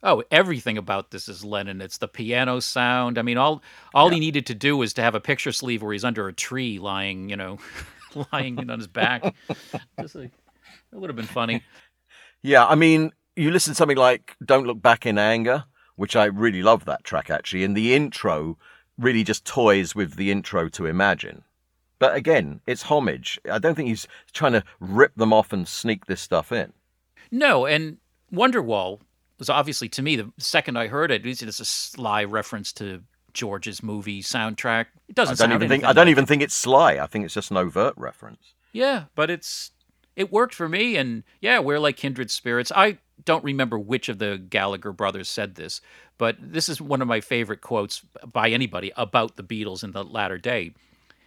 [0.02, 1.80] Oh, everything about this is Lennon.
[1.80, 3.18] It's the piano sound.
[3.18, 3.62] I mean, all
[3.94, 6.32] all he needed to do was to have a picture sleeve where he's under a
[6.32, 7.58] tree, lying, you know,
[8.32, 9.34] lying on his back.
[10.00, 10.32] Just like,
[10.92, 11.62] it would have been funny.
[12.42, 15.64] Yeah, I mean, you listen to something like Don't Look Back in Anger,
[15.96, 18.56] which I really love that track actually, and the intro
[18.96, 21.44] really just toys with the intro to Imagine.
[22.00, 23.38] But again, it's homage.
[23.48, 26.72] I don't think he's trying to rip them off and sneak this stuff in.
[27.30, 27.98] No, and
[28.32, 28.98] Wonderwall
[29.38, 33.02] was obviously to me the second I heard it, it's a sly reference to
[33.32, 34.86] George's movie soundtrack.
[35.08, 36.98] It doesn't I don't sound even think I don't like even think it's sly.
[36.98, 38.54] I think it's just an overt reference.
[38.72, 39.70] Yeah, but it's
[40.16, 42.72] it worked for me, and yeah, we're like kindred spirits.
[42.74, 45.80] I don't remember which of the Gallagher brothers said this,
[46.18, 48.00] but this is one of my favorite quotes
[48.32, 50.72] by anybody about the Beatles in the latter day.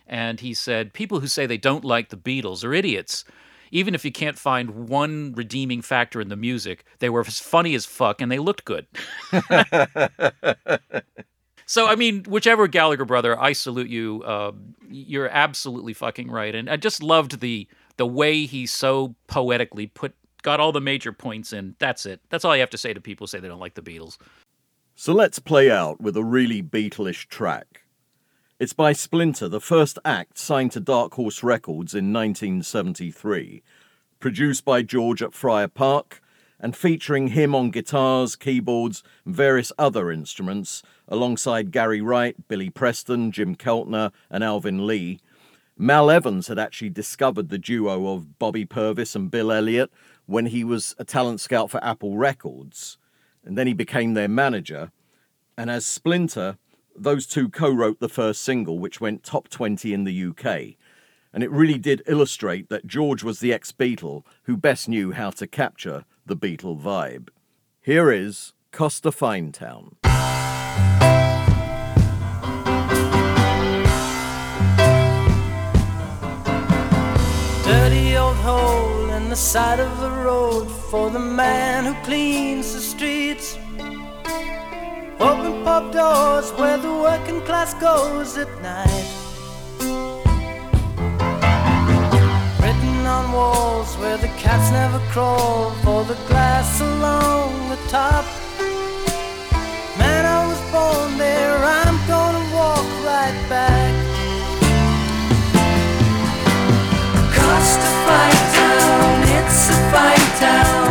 [0.07, 3.25] And he said, "People who say they don't like the Beatles are idiots.
[3.71, 7.73] even if you can't find one redeeming factor in the music, they were as funny
[7.73, 8.85] as fuck and they looked good.
[11.65, 14.21] so, I mean, whichever Gallagher brother, I salute you.
[14.23, 14.51] Uh,
[14.87, 17.67] you're absolutely fucking right, and I just loved the
[17.97, 20.13] the way he so poetically put
[20.43, 21.75] got all the major points in.
[21.79, 22.21] That's it.
[22.29, 24.17] That's all you have to say to people who say they don't like the Beatles.
[24.95, 27.82] So let's play out with a really Beatlish track.
[28.63, 33.61] It's by Splinter, the first act signed to Dark Horse Records in 1973,
[34.21, 36.21] produced by George at Friar Park,
[36.61, 43.33] and featuring him on guitars, keyboards, and various other instruments, alongside Gary Wright, Billy Preston,
[43.33, 45.19] Jim Keltner, and Alvin Lee.
[45.77, 49.91] Mal Evans had actually discovered the duo of Bobby Purvis and Bill Elliott
[50.25, 52.97] when he was a talent scout for Apple Records,
[53.43, 54.89] and then he became their manager.
[55.57, 56.57] And as Splinter,
[56.95, 60.75] those two co wrote the first single, which went top 20 in the UK.
[61.33, 65.31] And it really did illustrate that George was the ex Beatle who best knew how
[65.31, 67.29] to capture the Beatle vibe.
[67.81, 69.95] Here is Costafine Town.
[77.65, 82.79] Dirty old hole in the side of the road for the man who cleans the
[82.79, 83.12] streets.
[85.19, 89.09] Open pub doors where the working class goes at night.
[92.59, 98.25] Written on walls where the cats never crawl for the glass along the top.
[99.97, 103.93] Man, I was born there, I'm gonna walk right back.
[107.35, 110.82] Costa Fine Town, it's a fine town.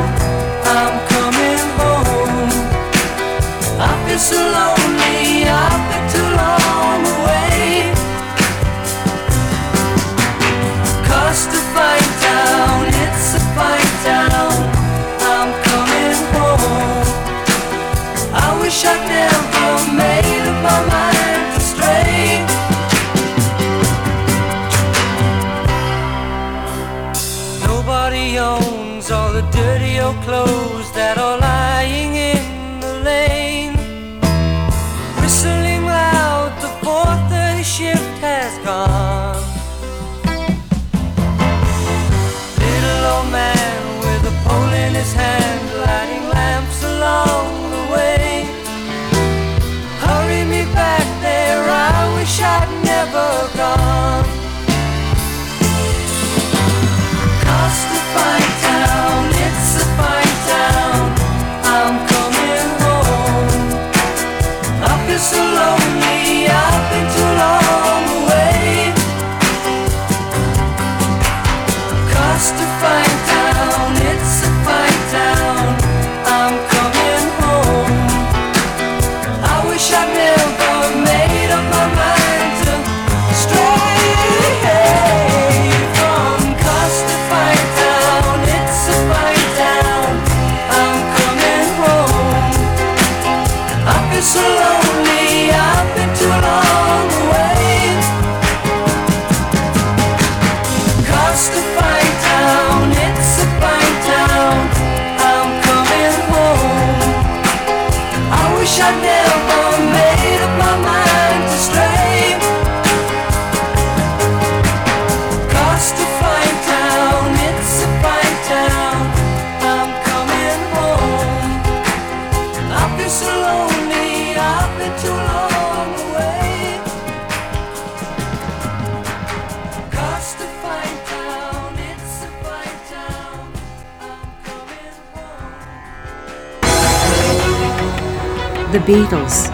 [138.72, 139.52] The Beatles,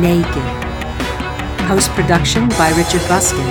[0.00, 1.68] Naked.
[1.68, 3.44] Post production by Richard Buskin.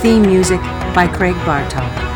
[0.00, 0.60] Theme music
[0.94, 2.11] by Craig Bartok.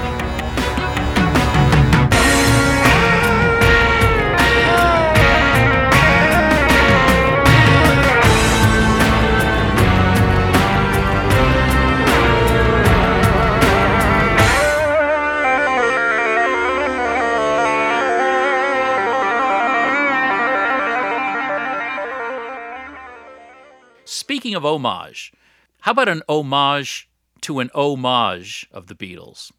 [24.56, 25.34] Of homage,
[25.80, 27.10] how about an homage
[27.42, 29.52] to an homage of the Beatles?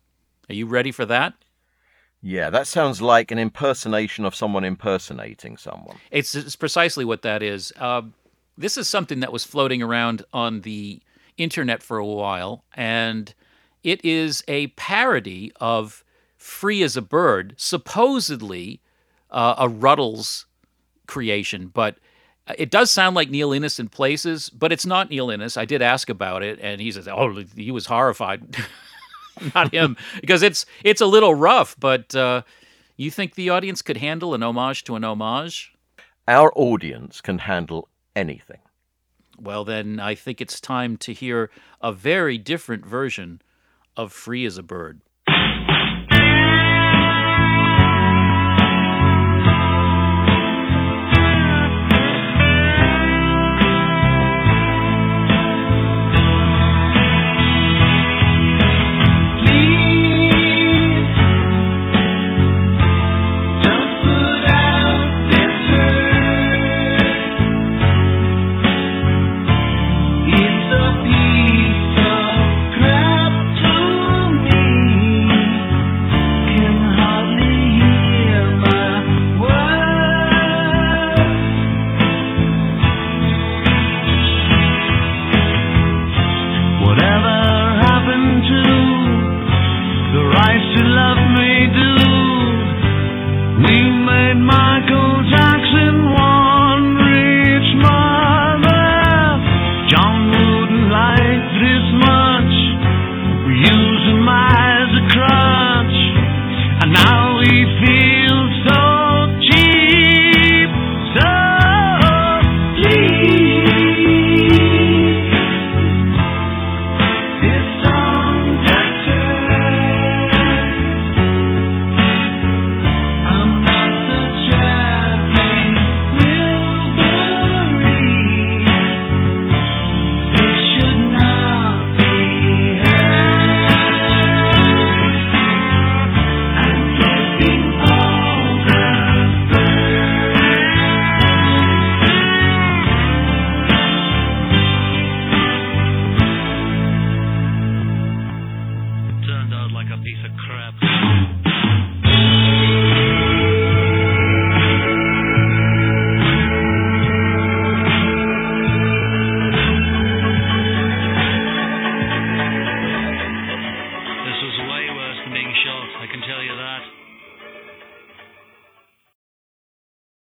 [0.49, 1.36] Are you ready for that?
[2.19, 5.98] Yeah, that sounds like an impersonation of someone impersonating someone.
[6.10, 7.72] It's, it's precisely what that is.
[7.78, 8.02] Uh,
[8.57, 10.99] this is something that was floating around on the
[11.38, 13.36] internet for a while, and
[13.84, 16.03] it is a parody of
[16.38, 18.82] Free as a Bird, supposedly
[19.30, 20.45] uh, a Rutles
[21.06, 21.98] creation, but
[22.57, 25.57] it does sound like Neil Innes in places, but it's not Neil Innes.
[25.57, 28.57] I did ask about it, and he says, "Oh, he was horrified."
[29.56, 31.76] not him, because it's it's a little rough.
[31.80, 32.44] But uh,
[32.95, 35.74] you think the audience could handle an homage to an homage?
[36.28, 38.60] Our audience can handle anything.
[39.40, 41.52] Well, then I think it's time to hear
[41.82, 43.41] a very different version
[43.95, 45.02] of Free as a Bird.